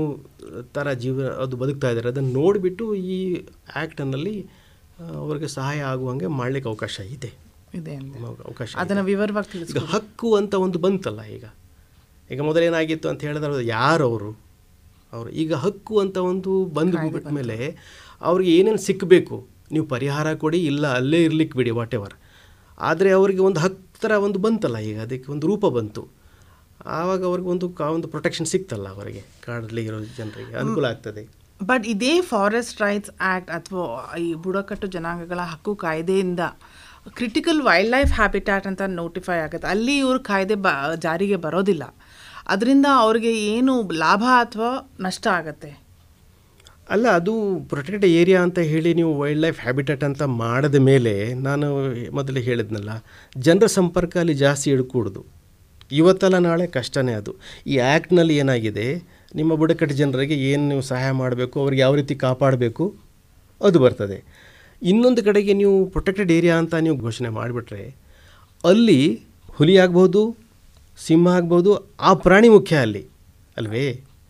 [0.73, 3.19] ಥರ ಜೀವನ ಅದು ಬದುಕ್ತಾ ಇದ್ದಾರೆ ಅದನ್ನು ನೋಡಿಬಿಟ್ಟು ಈ
[3.77, 4.37] ಆ್ಯಕ್ಟನಲ್ಲಿ
[5.23, 7.31] ಅವ್ರಿಗೆ ಸಹಾಯ ಆಗುವಂಗೆ ಮಾಡಲಿಕ್ಕೆ ಅವಕಾಶ ಇದೆ.
[8.45, 8.77] ಅವಕಾಶ.
[8.77, 11.45] ಅದನ್ನು ವಿವರವಾಗಿ ಈಗ ಹಕ್ಕು ಅಂತ ಒಂದು ಬಂತಲ್ಲ ಈಗ.
[12.31, 14.31] ಈಗ ಮೊದಲೇನಾಗಿತ್ತು ಅಂತ ಹೇಳಿದ್ರೆ ಯಾರು ಅವರು?
[15.13, 17.79] ಅವರು ಈಗ ಹಕ್ಕು ಅಂತ ಒಂದು ಬಂದು ಬಿಟ್ಟ ಮೇಲೆ
[18.21, 22.15] ಅವ್ರಿಗೆ ಏನೇನು ಸಿಕ್ಕಬೇಕು ನೀವು ಪರಿಹಾರ ಕೊಡಿ ಇಲ್ಲ ಅಲ್ಲೇ ಇರ್ಲಿಕ್ಕೆ ಬಿಡಿ ವಾಟ್ ಎವರ್
[22.79, 23.61] ಆದರೆ ಅವರಿಗೆ ಒಂದು
[24.01, 26.09] ಥರ ಒಂದು ಬಂತಲ್ಲ ಈಗ ಅದಕ್ಕೆ ಒಂದು ರೂಪ ಬಂತು.
[26.87, 31.29] ಆವಾಗ ಅವ್ರಿಗೆ ಒಂದು ಕಾ ಒಂದು ಪ್ರೊಟೆಕ್ಷನ್ ಸಿಕ್ತಲ್ಲ ಅವರಿಗೆ ಕಾಡಲ್ಲಿ ಇರೋ ಜನರಿಗೆ ಅನುಕೂಲ ಆಗ್ತದೆ.
[31.63, 36.41] ಬಟ್ ಇದೇ ಫಾರೆಸ್ಟ್ ರೈಟ್ಸ್ ಆ್ಯಕ್ಟ್ ಅಥವಾ ಈ ಬುಡಕಟ್ಟು ಜನಾಂಗಗಳ ಹಕ್ಕು ಕಾಯ್ದೆಯಿಂದ
[37.15, 39.69] ಕ್ರಿಟಿಕಲ್ ವೈಲ್ಡ್ ಲೈಫ್ ಹ್ಯಾಬಿಟ್ಯಾಟ್ ಅಂತ ನೋಟಿಫೈ ಆಗುತ್ತೆ.
[39.69, 41.95] ಅಲ್ಲಿ ಇವರು ಕಾಯ್ದೆ ಬ ಜಾರಿಗೆ ಬರೋದಿಲ್ಲ.
[42.49, 45.84] ಅದರಿಂದ ಅವ್ರಿಗೆ ಏನು ಲಾಭ ಅಥವಾ ನಷ್ಟ ಆಗತ್ತೆ.
[46.93, 47.33] ಅಲ್ಲ, ಅದು
[47.71, 51.15] ಪ್ರೊಟೆಕ್ಟೆಡ್ ಏರಿಯಾ ಅಂತ ಹೇಳಿ ನೀವು ವೈಲ್ಡ್ ಲೈಫ್ ಹ್ಯಾಬಿಟೇಟ್ ಅಂತ ಮಾಡಿದ ಮೇಲೆ
[51.47, 51.67] ನಾನು
[52.19, 52.91] ಮೊದಲು ಹೇಳಿದ್ನಲ್ಲ,
[53.47, 55.23] ಜನರ ಸಂಪರ್ಕ ಅಲ್ಲಿ ಜಾಸ್ತಿ ಇಡ್ಕೂಡ್ದು
[56.01, 57.33] ಇವತ್ತಲ್ಲ ನಾಳೆ ಕಷ್ಟನೇ ಅದು.
[57.73, 58.87] ಈ ಆ್ಯಕ್ಟ್ನಲ್ಲಿ ಏನಾಗಿದೆ,
[59.41, 62.85] ನಿಮ್ಮ ಬುಡಕಟ್ಟು ಜನರಿಗೆ ಏನು ನೀವು ಸಹಾಯ ಮಾಡಬೇಕು, ಅವ್ರಿಗೆ ಯಾವ ರೀತಿ ಕಾಪಾಡಬೇಕು,
[63.61, 64.19] ಅದು ಬರ್ತದೆ.
[64.83, 67.85] ಇನ್ನೊಂದು ಕಡೆಗೆ ನೀವು ಪ್ರೊಟೆಕ್ಟೆಡ್ ಏರಿಯಾ ಅಂತ ನೀವು ಘೋಷಣೆ ಮಾಡಿಬಿಟ್ರೆ,
[68.65, 69.01] ಅಲ್ಲಿ
[69.57, 70.23] ಹುಲಿ ಆಗ್ಬೋದು,
[70.99, 71.71] ಸಿಂಹ ಆಗ್ಬೋದು,
[72.09, 73.03] ಆ ಪ್ರಾಣಿ ಮುಖ್ಯ ಅಲ್ಲಿ,
[73.61, 73.87] ಅಲ್ವೇ?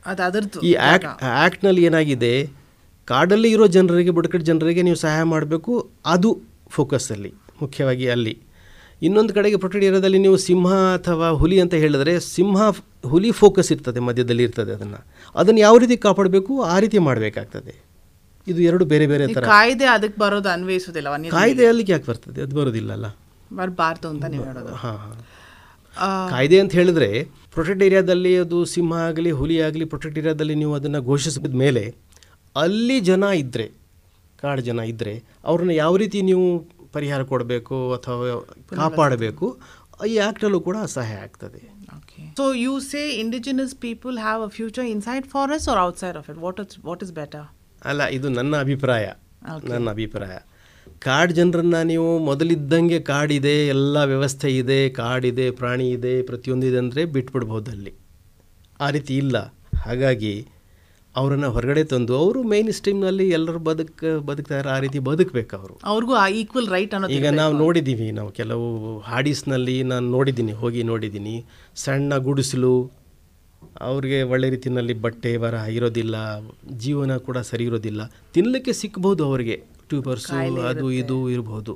[0.06, 2.34] ಅದು ಅದರದ್ದು ಈ ಆ್ಯಕ್ಟ್ ಆ್ಯಕ್ಟ್ನಲ್ಲಿ ಏನಾಗಿದೆ
[3.08, 5.72] ಕಾಡಲ್ಲಿ ಇರೋ ಜನರಿಗೆ ಬುಡಕಟ್ಟು ಜನರಿಗೆ ನೀವು ಸಹಾಯ ಮಾಡಬೇಕು
[6.06, 6.30] ಅದು
[6.68, 7.30] ಫೋಕಸ್ಸಲ್ಲಿ
[7.62, 8.34] ಮುಖ್ಯವಾಗಿ ಅಲ್ಲಿ.
[9.02, 12.58] ಇನ್ನೊಂದು ಕಡೆಗೆ ಪ್ರೊಟೆಕ್ಟ್ ಏರಿಯಾದಲ್ಲಿ ನೀವು ಸಿಂಹ ಅಥವಾ ಹುಲಿ ಅಂತ ಹೇಳಿದ್ರೆ ಸಿಂಹ
[13.06, 15.00] ಹುಲಿ ಫೋಕಸ್ ಇರ್ತದೆ ಮಧ್ಯದಲ್ಲಿ ಇರ್ತದೆ ಅದನ್ನು.
[15.34, 17.74] ಅದನ್ನು ಯಾವ ರೀತಿ ಕಾಪಾಡಬೇಕು ಆ ರೀತಿ ಮಾಡಬೇಕಾಗ್ತದೆ.
[18.46, 19.44] ಇದು ಎರಡು ಬೇರೆ ಬೇರೆ ತರ ಥರ.
[19.46, 22.42] ಕಾಯ್ದೆ ಅದಕ್ಕೆ ಬರೋದು ಅನ್ವಯಿಸೋದಿಲ್ಲ ಕಾಯ್ದೆ ಅಲ್ಲಿಗೆ ಯಾಕೆ ಬರ್ತದೆ?
[22.42, 23.06] ಅದು ಬರೋದಿಲ್ಲಲ್ಲ
[23.52, 24.74] ಬರಬಾರ್ದು ಅಂತ ನೀವು ಹೇಳೋದು.
[24.74, 25.16] ಹಾಂ ಹಾಂ.
[26.30, 31.54] ಕಾಯ್ದೆ ಅಂತ ಹೇಳಿದ್ರೆ ಪ್ರೊಟೆಕ್ಟ್ ಏರಿಯಾದಲ್ಲಿ ಅದು ಸಿಂಹ ಆಗಲಿ ಹುಲಿ ಆಗಲಿ ಪ್ರೊಟೆಕ್ಟ್ ಏರಿಯಾದಲ್ಲಿ ನೀವು ಅದನ್ನು ಘೋಷಿಸಿದ
[31.54, 31.94] ಮೇಲೆ
[32.56, 33.70] ಅಲ್ಲಿ ಜನ ಇದ್ದರೆ
[34.40, 38.40] ಕಾಡು ಜನ ಇದ್ದರೆ ಅವ್ರನ್ನ ಯಾವ ರೀತಿ ನೀವು ಪರಿಹಾರ ಕೊಡಬೇಕು ಅಥವಾ
[38.76, 39.58] ಕಾಪಾಡಬೇಕು
[40.08, 41.74] ಈ ಆ್ಯಕ್ಟಲ್ಲೂ ಕೂಡ ಸಹಾಯ ಆಗ್ತದೆ.
[42.36, 46.60] So you say indigenous people have a future inside forest or outside of it what
[46.84, 47.88] what is better is better?
[47.88, 49.12] ಅಲ್ಲ ಇದು ನನ್ನ ಅಭಿಪ್ರಾಯ.
[49.68, 50.38] ನನ್ನ ಅಭಿಪ್ರಾಯ.
[50.98, 57.70] ಕಾಡು ಜನರನ್ನು ನೀವು ಮೊದಲಿದ್ದಂಗೆ ಕಾಡಿದೆ ಎಲ್ಲ ವ್ಯವಸ್ಥೆ ಇದೆ ಕಾಡಿದೆ ಪ್ರಾಣಿ ಇದೆ ಪ್ರತಿಯೊಂದು ಇದೆ ಅಂದರೆ ಬಿಟ್ಬಿಡ್ಬೋದು
[57.70, 57.92] ಅಲ್ಲಿ.
[58.80, 59.36] ಆ ರೀತಿ ಇಲ್ಲ.
[59.76, 60.46] ಹಾಗಾಗಿ
[61.16, 65.78] ಅವರನ್ನು ಹೊರಗಡೆ ತಂದು ಅವರು ಮೇನ್ ಸ್ಟ್ರೀಮ್ನಲ್ಲಿ ಎಲ್ಲರೂ ಬದುಕ ಬದುಕ್ತಾರೆ ಆ ರೀತಿ ಬದುಕಬೇಕು ಅವರು.
[65.84, 71.44] ಅವ್ರಿಗೂ ಆ ಈಕ್ವಲ್ ರೈಟ್ ಅನ್ನೋ ಈಗ ನಾವು ನೋಡಿದ್ದೀವಿ ನಾವು ಕೆಲವು ಹಾಡೀಸ್ನಲ್ಲಿ ನಾನು ನೋಡಿದ್ದೀನಿ ಹೋಗಿ ನೋಡಿದ್ದೀನಿ
[71.76, 72.90] ಸಣ್ಣ ಗುಡಿಸಲು
[73.80, 76.16] ಅವ್ರಿಗೆ ಒಳ್ಳೆ ರೀತಿಯಲ್ಲಿ ಬಟ್ಟೆ ಬರ ಇರೋದಿಲ್ಲ
[76.76, 78.02] ಜೀವನ ಕೂಡ ಸರಿ ಇರೋದಿಲ್ಲ.
[78.34, 79.73] ತಿನ್ನಲಿಕ್ಕೆ ಸಿಕ್ಬೋದು ಅವರಿಗೆ.
[79.88, 80.36] ಟ್ಯೂಬರ್ಸು
[80.70, 81.74] ಅದು ಇದು ಇರ್ಬೋದು.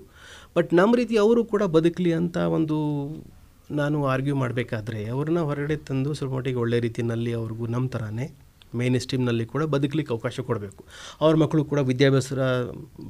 [0.56, 2.76] ಬಟ್ ನಮ್ಮ ರೀತಿ ಅವರು ಕೂಡ ಬದುಕಲಿ ಅಂತ ಒಂದು
[3.70, 8.26] ನಾನು ಆರ್ಗ್ಯೂ ಮಾಡಬೇಕಾದ್ರೆ ಅವ್ರನ್ನ ಹೊರಗಡೆ ತಂದು ಸ್ವಲ್ಪ ಮಟ್ಟಿಗೆ ಒಳ್ಳೆ ರೀತಿಯಲ್ಲಿ ಅವ್ರಿಗೂ ನಮ್ಮ ಥರನೇ
[8.74, 10.84] ಮೇನ್ ಸ್ಟ್ರೀಮ್ನಲ್ಲಿ ಕೂಡ ಬದುಕಲಿಕ್ಕೆ ಅವಕಾಶ ಕೊಡಬೇಕು.
[11.20, 12.32] ಅವ್ರ ಮಕ್ಕಳು ಕೂಡ ವಿದ್ಯಾಭ್ಯಾಸ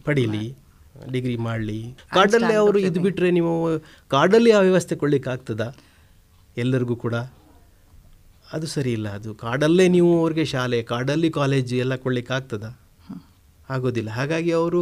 [0.04, 0.56] ಪಡೀಲಿ
[1.12, 1.80] ಡಿಗ್ರಿ ಮಾಡಲಿ.
[2.14, 3.52] ಕಾಡಲ್ಲಿ ಅವರು ಇದು ಬಿಟ್ಟರೆ ನೀವು
[4.08, 5.76] ಕಾಡಲ್ಲಿ ಆ ವ್ಯವಸ್ಥೆ ಕೊಡ್ಲಿಕ್ಕೆ ಆಗ್ತದ?
[6.56, 7.14] ಎಲ್ಲರಿಗೂ ಕೂಡ?
[8.52, 9.08] ಅದು ಸರಿ ಇಲ್ಲ.
[9.08, 12.70] ಅದು ಕಾಡಲ್ಲೇ ನೀವು ಅವ್ರಿಗೆ ಶಾಲೆ ಕಾಡಲ್ಲಿ ಕಾಲೇಜ್ ಎಲ್ಲ ಕೊಡ್ಲಿಕ್ಕೆ ಆಗ್ತದಾ?
[13.74, 14.10] ಆಗೋದಿಲ್ಲ.
[14.18, 14.80] ಹಾಗಾಗಿ ಅವರು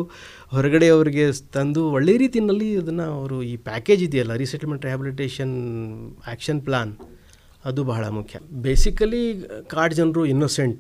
[0.55, 1.25] ಹೊರಗಡೆ ಅವರಿಗೆ
[1.57, 5.55] ತಂದು ಒಳ್ಳೆ ರೀತಿಯಲ್ಲಿ ಅದನ್ನು ಅವರು ಈ ಪ್ಯಾಕೇಜ್ ಇದೆಯಲ್ಲ ರೀಸೆಟ್ಲ್ಮೆಂಟ್ ರಿಹ್ಯಾಬಿಲಿಟೇಷನ್
[6.27, 6.93] ಆ್ಯಕ್ಷನ್ ಪ್ಲಾನ್
[7.71, 8.39] ಅದು ಬಹಳ ಮುಖ್ಯ.
[8.67, 9.23] ಬೇಸಿಕಲಿ
[9.75, 10.79] ಕಾಡು ಜನರು ಇನ್ನೋಸೆಂಟ್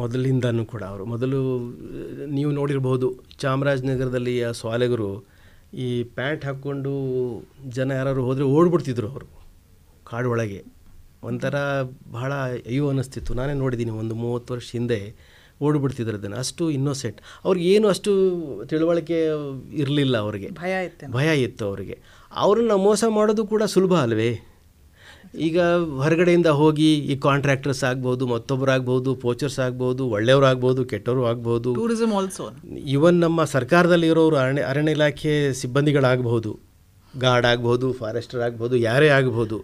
[0.00, 1.04] ಮೊದಲಿಂದನೂ ಕೂಡ ಅವರು.
[1.12, 1.40] ಮೊದಲು,
[2.36, 3.06] ನೀವು ನೋಡಿರ್ಬೋದು
[3.42, 5.10] ಚಾಮರಾಜನಗರದಲ್ಲಿ ಆ ಸ್ವಾಲೆಗರು
[5.86, 6.92] ಈ ಪ್ಯಾಂಟ್ ಹಾಕ್ಕೊಂಡು
[7.76, 9.28] ಜನ ಯಾರು ಹೋದರೆ ಓಡ್ಬಿಡ್ತಿದ್ರು ಅವರು
[10.10, 10.60] ಕಾಡು ಒಳಗೆ.
[11.28, 11.56] ಒಂಥರ
[12.16, 12.32] ಬಹಳ
[12.70, 13.32] ಅಯ್ಯೋ ಅನ್ನಿಸ್ತಿತ್ತು.
[13.38, 15.00] ನಾನೇ ನೋಡಿದ್ದೀನಿ, ಒಂದು ಮೂವತ್ತು ವರ್ಷ ಹಿಂದೆ
[15.62, 16.36] ಓಡ್ಬಿಡ್ತಿದ್ರು ಅದನ್ನು.
[16.36, 18.10] ಅಷ್ಟು ಇನ್ನೋಸೆಂಟ್ ಅವ್ರಿಗೆ ಏನು ಅಷ್ಟು
[18.64, 19.18] ತಿಳುವಳಿಕೆ
[19.72, 20.50] ಇರಲಿಲ್ಲ ಅವರಿಗೆ.
[20.62, 21.98] ಭಯ ಇತ್ತು ಭಯ ಇತ್ತು ಅವರಿಗೆ.
[22.36, 24.30] ಅವ್ರನ್ನ ಮೋಸ ಮಾಡೋದು ಕೂಡ ಸುಲಭ ಅಲ್ವೇ?
[25.34, 25.60] ಈಗ
[26.00, 31.74] ಹೊರಗಡೆಯಿಂದ ಹೋಗಿ ಈ ಕಾಂಟ್ರಾಕ್ಟರ್ಸ್ ಆಗ್ಬೋದು ಮತ್ತೊಬ್ಬರು ಆಗ್ಬೋದು ಪೋಚರ್ಸ್ ಆಗ್ಬೋದು ಒಳ್ಳೆಯವರು ಆಗ್ಬೋದು ಕೆಟ್ಟವರು ಆಗ್ಬೋದು.
[31.74, 32.44] ಟೂರಿಸಮ್ ಆಲ್ಸೋ
[32.96, 36.52] ಇವನ್ ನಮ್ಮ ಸರ್ಕಾರದಲ್ಲಿ ಇರೋರು ಅರಣ್ಯ ಅರಣ್ಯ ಇಲಾಖೆ ಸಿಬ್ಬಂದಿಗಳಾಗಬಹುದು
[37.16, 39.58] ಗಾರ್ಡ್ ಆಗ್ಬೋದು ಫಾರೆಸ್ಟರ್ ಆಗ್ಬೋದು ಯಾರೇ ಆಗ್ಬೋದು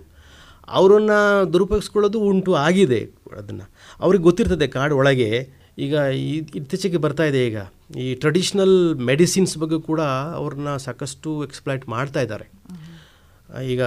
[0.68, 1.18] ಅವರನ್ನು
[1.52, 3.00] ದುರುಪಯೋಗಿಸ್ಕೊಳ್ಳೋದು ಉಂಟು ಆಗಿದೆ
[3.38, 3.66] ಅದನ್ನು.
[4.00, 5.30] ಅವ್ರಿಗೆ ಗೊತ್ತಿರ್ತದೆ ಕಾಡು ಒಳಗೆ
[5.78, 7.58] ಈಗ ಈ ಇತ್ತೀಚೆಗೆ ಬರ್ತಾ ಇದೆ ಈಗ.
[7.96, 10.00] ಈ ಟ್ರೆಡಿಷ್ನಲ್ ಮೆಡಿಸಿನ್ಸ್ ಬಗ್ಗೆ ಕೂಡ
[10.40, 12.46] ಅವ್ರನ್ನ ಸಾಕಷ್ಟು ಎಕ್ಸ್ಪ್ಲೈಟ್ ಮಾಡ್ತಾ ಇದ್ದಾರೆ.
[13.72, 13.82] ಈಗ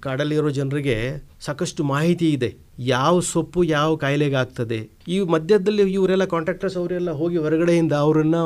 [0.00, 0.96] ಕಾಡಲ್ಲಿರೋ ಜನರಿಗೆ
[1.40, 2.50] ಸಾಕಷ್ಟು ಮಾಹಿತಿ ಇದೆ.
[2.78, 4.90] ಯಾವ ಸೊಪ್ಪು ಯಾವ ಕಾಯಿಲೆಗೆ ಆಗ್ತದೆ.
[5.08, 8.42] ಈ ಮಧ್ಯದಲ್ಲಿ ಇವರೆಲ್ಲ ಕಾಂಟ್ರಾಕ್ಟರ್ಸ್ ಅವರೆಲ್ಲ ಹೋಗಿ ಹೊರಗಡೆಯಿಂದ ಅವರನ್ನು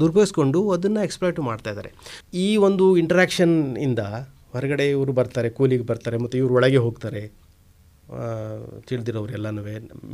[0.00, 1.92] ದುರ್ಬಳಿಸ್ಕೊಂಡು ಅದನ್ನು ಎಕ್ಸ್ಪ್ಲೈಟ್ ಮಾಡ್ತಾ ಇದ್ದಾರೆ.
[2.34, 3.98] ಈ ಒಂದು ಇಂಟ್ರಾಕ್ಷನ್ ಇಂದ
[4.52, 7.22] ಹೊರಗಡೆ ಇವರು ಬರ್ತಾರೆ, ಕೂಲಿಗೆ ಬರ್ತಾರೆ, ಮತ್ತು ಇವರು ಒಳಗೆ ಹೋಗ್ತಾರೆ.
[8.88, 9.62] ತಿಳಿದಿರೋರೆಲ್ಲನೂ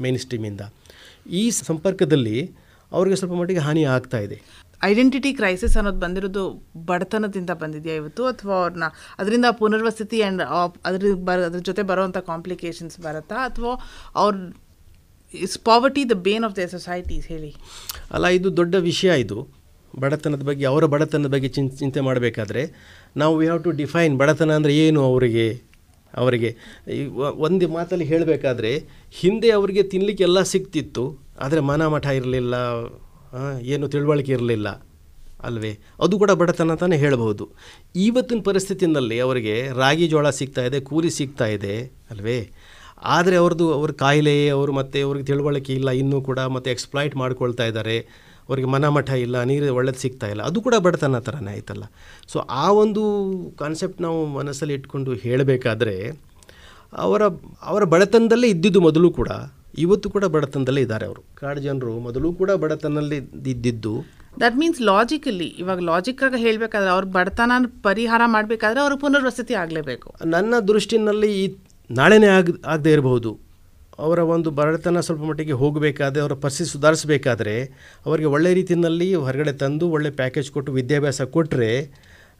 [0.01, 0.61] ಮೇನ್ ಸ್ಟ್ರೀಮಿಂದ
[1.41, 2.39] ಈ ಸಂಪರ್ಕದಲ್ಲಿ
[2.93, 4.37] ಅವ್ರಿಗೆ ಸ್ವಲ್ಪ ಮಟ್ಟಿಗೆ ಹಾನಿ ಆಗ್ತಾ ಇದೆ.
[4.89, 6.43] ಐಡೆಂಟಿಟಿ ಕ್ರೈಸಿಸ್ ಅನ್ನೋದು ಬಂದಿರೋದು
[6.91, 8.23] ಬಡತನದಿಂದ ಬಂದಿದೆಯಾ ಇವತ್ತು?
[8.25, 8.87] ಅಥವಾ ಅವ್ರನ್ನ
[9.19, 10.43] ಅದರಿಂದ ಪುನರ್ವಸತಿ ಆ್ಯಂಡ್
[10.89, 13.39] ಅದ್ರ ಬರ ಅದ್ರ ಜೊತೆ ಬರೋವಂಥ ಕಾಂಪ್ಲಿಕೇಶನ್ಸ್ ಬರುತ್ತಾ?
[13.49, 13.73] ಅಥವಾ
[14.23, 14.35] ಅವ್ರ
[15.33, 17.51] is poverty the bane of the societies ಹೇಳಿ.
[18.11, 19.39] ಅಲ್ಲ ಇದು ದೊಡ್ಡ ವಿಷಯ ಇದು.
[19.95, 21.49] ಬಡತನದ ಬಗ್ಗೆ ಅವರ ಬಡತನದ ಬಗ್ಗೆ
[21.81, 22.63] ಚಿಂತೆ ಮಾಡಬೇಕಾದ್ರೆ
[23.17, 25.47] ನಾವು ವಿ ಹ್ಯಾವ್ ಟು ಡಿಫೈನ್ ಬಡತನ ಅಂದರೆ ಏನು ಅವರಿಗೆ?
[26.15, 26.51] ಅವರಿಗೆ.
[27.47, 28.73] ಒಂದು ಮಾತಲ್ಲಿ ಹೇಳಬೇಕಾದ್ರೆ,
[29.21, 31.05] ಹಿಂದೆ ಅವರಿಗೆ ತಿನ್ನಲಿಕ್ಕೆ ಎಲ್ಲ ಸಿಗ್ತಿತ್ತು
[31.45, 32.55] ಆದರೆ ಮನ ಮಠ ಇರಲಿಲ್ಲ
[33.75, 34.69] ಏನು ತಿಳುವಳಿಕೆ ಇರಲಿಲ್ಲ,
[35.49, 35.73] ಅಲ್ವೇ?
[36.05, 37.45] ಅದು ಕೂಡ ಬಡತನ ತಾನೇ ಹೇಳ್ಬೋದು
[38.07, 41.75] ಇವತ್ತಿನ ಪರಿಸ್ಥಿತಿನಲ್ಲಿ ಅವರಿಗೆ ರಾಗಿ ಜೋಳ ಸಿಗ್ತಾ ಇದೆ, ಕೂಲಿ ಸಿಗ್ತಾ ಇದೆ,
[42.13, 42.39] ಅಲ್ವೇ?
[43.17, 47.99] ಆದರೆ ಅವ್ರದ್ದು ಅವ್ರ ಕಾಯಿಲೆ ಅವರು ಮತ್ತು ಅವ್ರಿಗೆ ತಿಳುವಳಿಕೆ ಇಲ್ಲ, ಇನ್ನೂ ಕೂಡ ಮತ್ತು ಎಕ್ಸ್ಪ್ಲಾಯ್ಟ್ ಮಾಡ್ಕೊಳ್ತಾ ಇದ್ದಾರೆ.
[48.49, 50.43] ಅವ್ರಿಗೆ ಮನಮಠ ಇಲ್ಲ ನೀರು ಒಳ್ಳೇದು ಸಿಗ್ತಾ ಇಲ್ಲ.
[50.43, 51.85] ಅದು ಕೂಡ ಬಡತನ ಥರನೇ ಆಯ್ತಲ್ಲ.
[52.29, 53.03] ಸೊ ಆ ಒಂದು
[53.59, 56.29] ಕಾನ್ಸೆಪ್ಟ್ ನಾವು ಮನಸ್ಸಲ್ಲಿ ಇಟ್ಕೊಂಡು ಹೇಳಬೇಕಾದ್ರೆ
[56.93, 57.23] ಅವರ
[57.63, 59.29] ಅವರ ಬಡತನದಲ್ಲೇ ಇದ್ದಿದ್ದು ಮೊದಲು ಕೂಡ
[59.79, 61.23] ಇವತ್ತು ಕೂಡ ಬಡತನದಲ್ಲೇ ಇದ್ದಾರೆ ಅವರು.
[61.35, 64.05] ಕಾಡು ಜನರು ಮೊದಲು ಕೂಡ ಬಡತನದಲ್ಲಿ ಇದ್ದಿದ್ದು.
[64.41, 70.15] ದಟ್ ಮೀನ್ಸ್ ಲಾಜಿಕಲಿ ಇವಾಗ ಲಾಜಿಕ್ಕಾಗಿ ಹೇಳಬೇಕಾದ್ರೆ ಅವ್ರ ಬಡತನ ಪರಿಹಾರ ಮಾಡಬೇಕಾದ್ರೆ ಅವರು ಪುನರ್ವಸತಿ ಆಗಲೇಬೇಕು.
[70.25, 71.57] ನನ್ನ ದೃಷ್ಟಿನಲ್ಲಿ ಈ
[71.91, 73.48] ನಾಳೆನೇ ಆಗ ಆಗದೇ ಇರಬಹುದು.
[73.99, 77.63] ಅವರ ಒಂದು ಬಡತನ ಸ್ವಲ್ಪ ಮಟ್ಟಿಗೆ ಹೋಗಬೇಕಾದ್ರೆ, ಅವರ ಪರಿಸ್ಥಿತಿ ಸುಧಾರಿಸಬೇಕಾದ್ರೆ,
[78.07, 81.93] ಅವರಿಗೆ ಒಳ್ಳೆ ರೀತಿಯಲ್ಲಿ ಹೊರಗಡೆ ತಂದು, ಒಳ್ಳೆ ಪ್ಯಾಕೇಜ್ ಕೊಟ್ಟು ವಿದ್ಯಾಭ್ಯಾಸ ಕೊಟ್ಟರೆ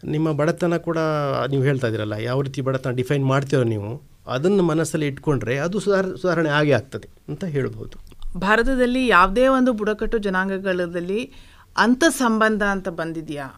[0.05, 0.99] ನಿಮ್ಮ ಬಡತನ ಕೂಡ
[1.51, 6.49] ನೀವು ಹೇಳ್ತಾ ಇದ್ದೀರಲ್ಲ, ಯಾವ ರೀತಿ ಬಡತನ ಡಿಫೈನ್ ಮಾಡ್ತೀರೋ ನೀವು, ಅದನ್ನು ಮನಸ್ಸಲ್ಲಿ ಇಟ್ಕೊಂಡ್ರೆ ಅದು ಸುಧಾರ, ಸುಧಾರಣೆ
[6.49, 7.97] ಆಗೇ ಆಗ್ತದೆ ಅಂತ ಹೇಳ್ಬೋದು.
[8.39, 11.33] ಭಾರತದಲ್ಲಿ ಯಾವುದೇ ಒಂದು ಬುಡಕಟ್ಟು ಜನಾಂಗಗಳಲ್ಲಿ
[11.77, 13.49] ಅಂತ ಸಂಬಂಧ ಅಂತ ಬಂದಿದೆಯಾ?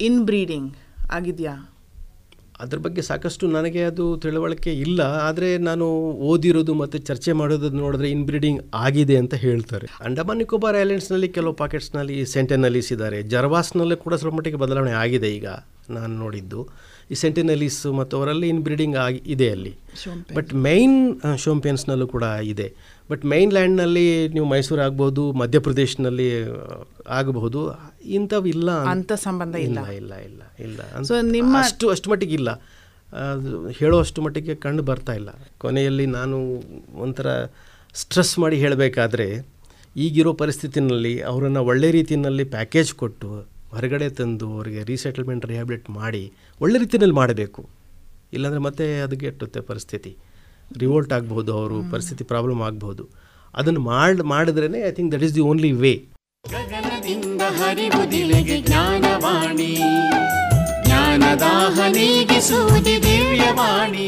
[0.00, 0.72] ಇನ್ ಬ್ರೀಡಿಂಗ್
[1.10, 1.73] ಆಗಿದೆಯಾ?
[2.64, 5.00] ಅದ್ರ ಬಗ್ಗೆ ಸಾಕಷ್ಟು ನನಗೆ ಅದು ತಿಳುವಳಿಕೆ ಇಲ್ಲ.
[5.28, 5.86] ಆದರೆ ನಾನು
[6.32, 9.88] ಓದಿರೋದು ಮತ್ತು ಚರ್ಚೆ ಮಾಡೋದು ನೋಡಿದ್ರೆ ಇನ್ಬ್ರೀಡಿಂಗ್ ಆಗಿದೆ ಅಂತ ಹೇಳ್ತಾರೆ.
[10.08, 15.48] ಅಂಡಮಾನ್ ನಿಕೋಬಾರ್ ಐಲ್ಯಾಂಡ್ಸ್ನಲ್ಲಿ ಕೆಲವು ಪಾಕೆಟ್ಸ್ನಲ್ಲಿ ಸೆಂಟೆನಲೀಸ್ ಇದ್ದಾರೆ ಜರ್ವಾಸ್ನಲ್ಲೂ ಕೂಡ ಸ್ವಲ್ಪ ಮಟ್ಟಿಗೆ ಬದಲಾವಣೆ ಆಗಿದೆ ಈಗ.
[15.90, 16.68] ನಾನು ನೋಡಿದ್ದು.
[17.10, 19.76] ಈ ಸೆಂಟಿನಲೀಸ್ ಮತ್ತು ಅವರಲ್ಲಿ ಇನ್ ಬ್ರೀಡಿಂಗ್ ಆಗಿ ಇದೆ ಅಲ್ಲಿ.
[20.34, 22.74] ಬಟ್ ಮೈನ್ ಶೋಂಪಿಯನ್ಸ್ನಲ್ಲೂ ಕೂಡ ಇದೆ.
[23.10, 26.30] ಬಟ್ ಮೈನ್ ಲ್ಯಾಂಡ್ನಲ್ಲಿ ನೀವು ಮೈಸೂರು ಆಗ್ಬೋದು ಮಧ್ಯಪ್ರದೇಶನಲ್ಲಿ
[27.08, 27.70] ಆಗಬಹುದು.
[28.04, 29.88] ಇಂಥವಿಲ್ಲ ಇಲ್ಲ ಅಂತ- ಸಂಬಂಧ ಇಲ್ಲ.
[29.88, 32.62] ಇಲ್ಲ ಇಲ್ಲ ಇಲ್ಲ ಸೊ ನಿಮ್ಮ- ಅಷ್ಟು ಅಷ್ಟು ಮಟ್ಟಿಗೆ ಇಲ್ಲ.
[33.78, 35.28] ಹೇಳೋ ಅಷ್ಟು ಮಟ್ಟಿಗೆ ಕಂಡು ಬರ್ತಾ ಇಲ್ಲ.
[35.58, 36.62] ಕೊನೆಯಲ್ಲಿ ನಾನು
[36.94, 37.44] ಒಂಥರ
[37.94, 39.46] ಸ್ಟ್ರೆಸ್ ಮಾಡಿ ಹೇಳಬೇಕಾದ್ರೆ
[39.96, 46.22] ಈಗಿರೋ ಪರಿಸ್ಥಿತಿನಲ್ಲಿ ಅವರನ್ನು ಒಳ್ಳೆ ರೀತಿಯಲ್ಲಿ ಪ್ಯಾಕೇಜ್ ಕೊಟ್ಟು ಹೊರಗಡೆ ತಂದು ಅವರಿಗೆ ರೀಸೆಟಲ್ಮೆಂಟ್ ರಿಹ್ಯಾಬಿಲಿಟ್ ಮಾಡಿ
[46.60, 47.62] ಒಳ್ಳೆ ರೀತಿಯಲ್ಲಿ ಮಾಡಬೇಕು.
[48.32, 50.12] ಇಲ್ಲಾಂದರೆ ಮತ್ತೆ ಅದಕ್ಕೆ ಎಟ್ಟುತ್ತೆ ಪರಿಸ್ಥಿತಿ.
[50.78, 53.04] ರಿವೋಲ್ಟ್ ಆಗ್ಬೋದು ಅವರು ಪರಿಸ್ಥಿತಿ ಪ್ರಾಬ್ಲಮ್ ಆಗ್ಬೋದು
[53.54, 55.94] ಅದನ್ನು ಮಾಡಿ ಮಾಡಿದ್ರೇ I think that is the only way
[56.44, 57.42] ಗಗನದಿಂದ
[58.66, 59.72] ಜ್ಞಾನವಾಣಿ.
[60.86, 62.40] ಜ್ಞಾನದಾಹನಿಗೆ
[63.06, 64.06] ದಿವ್ಯವಾಣಿ.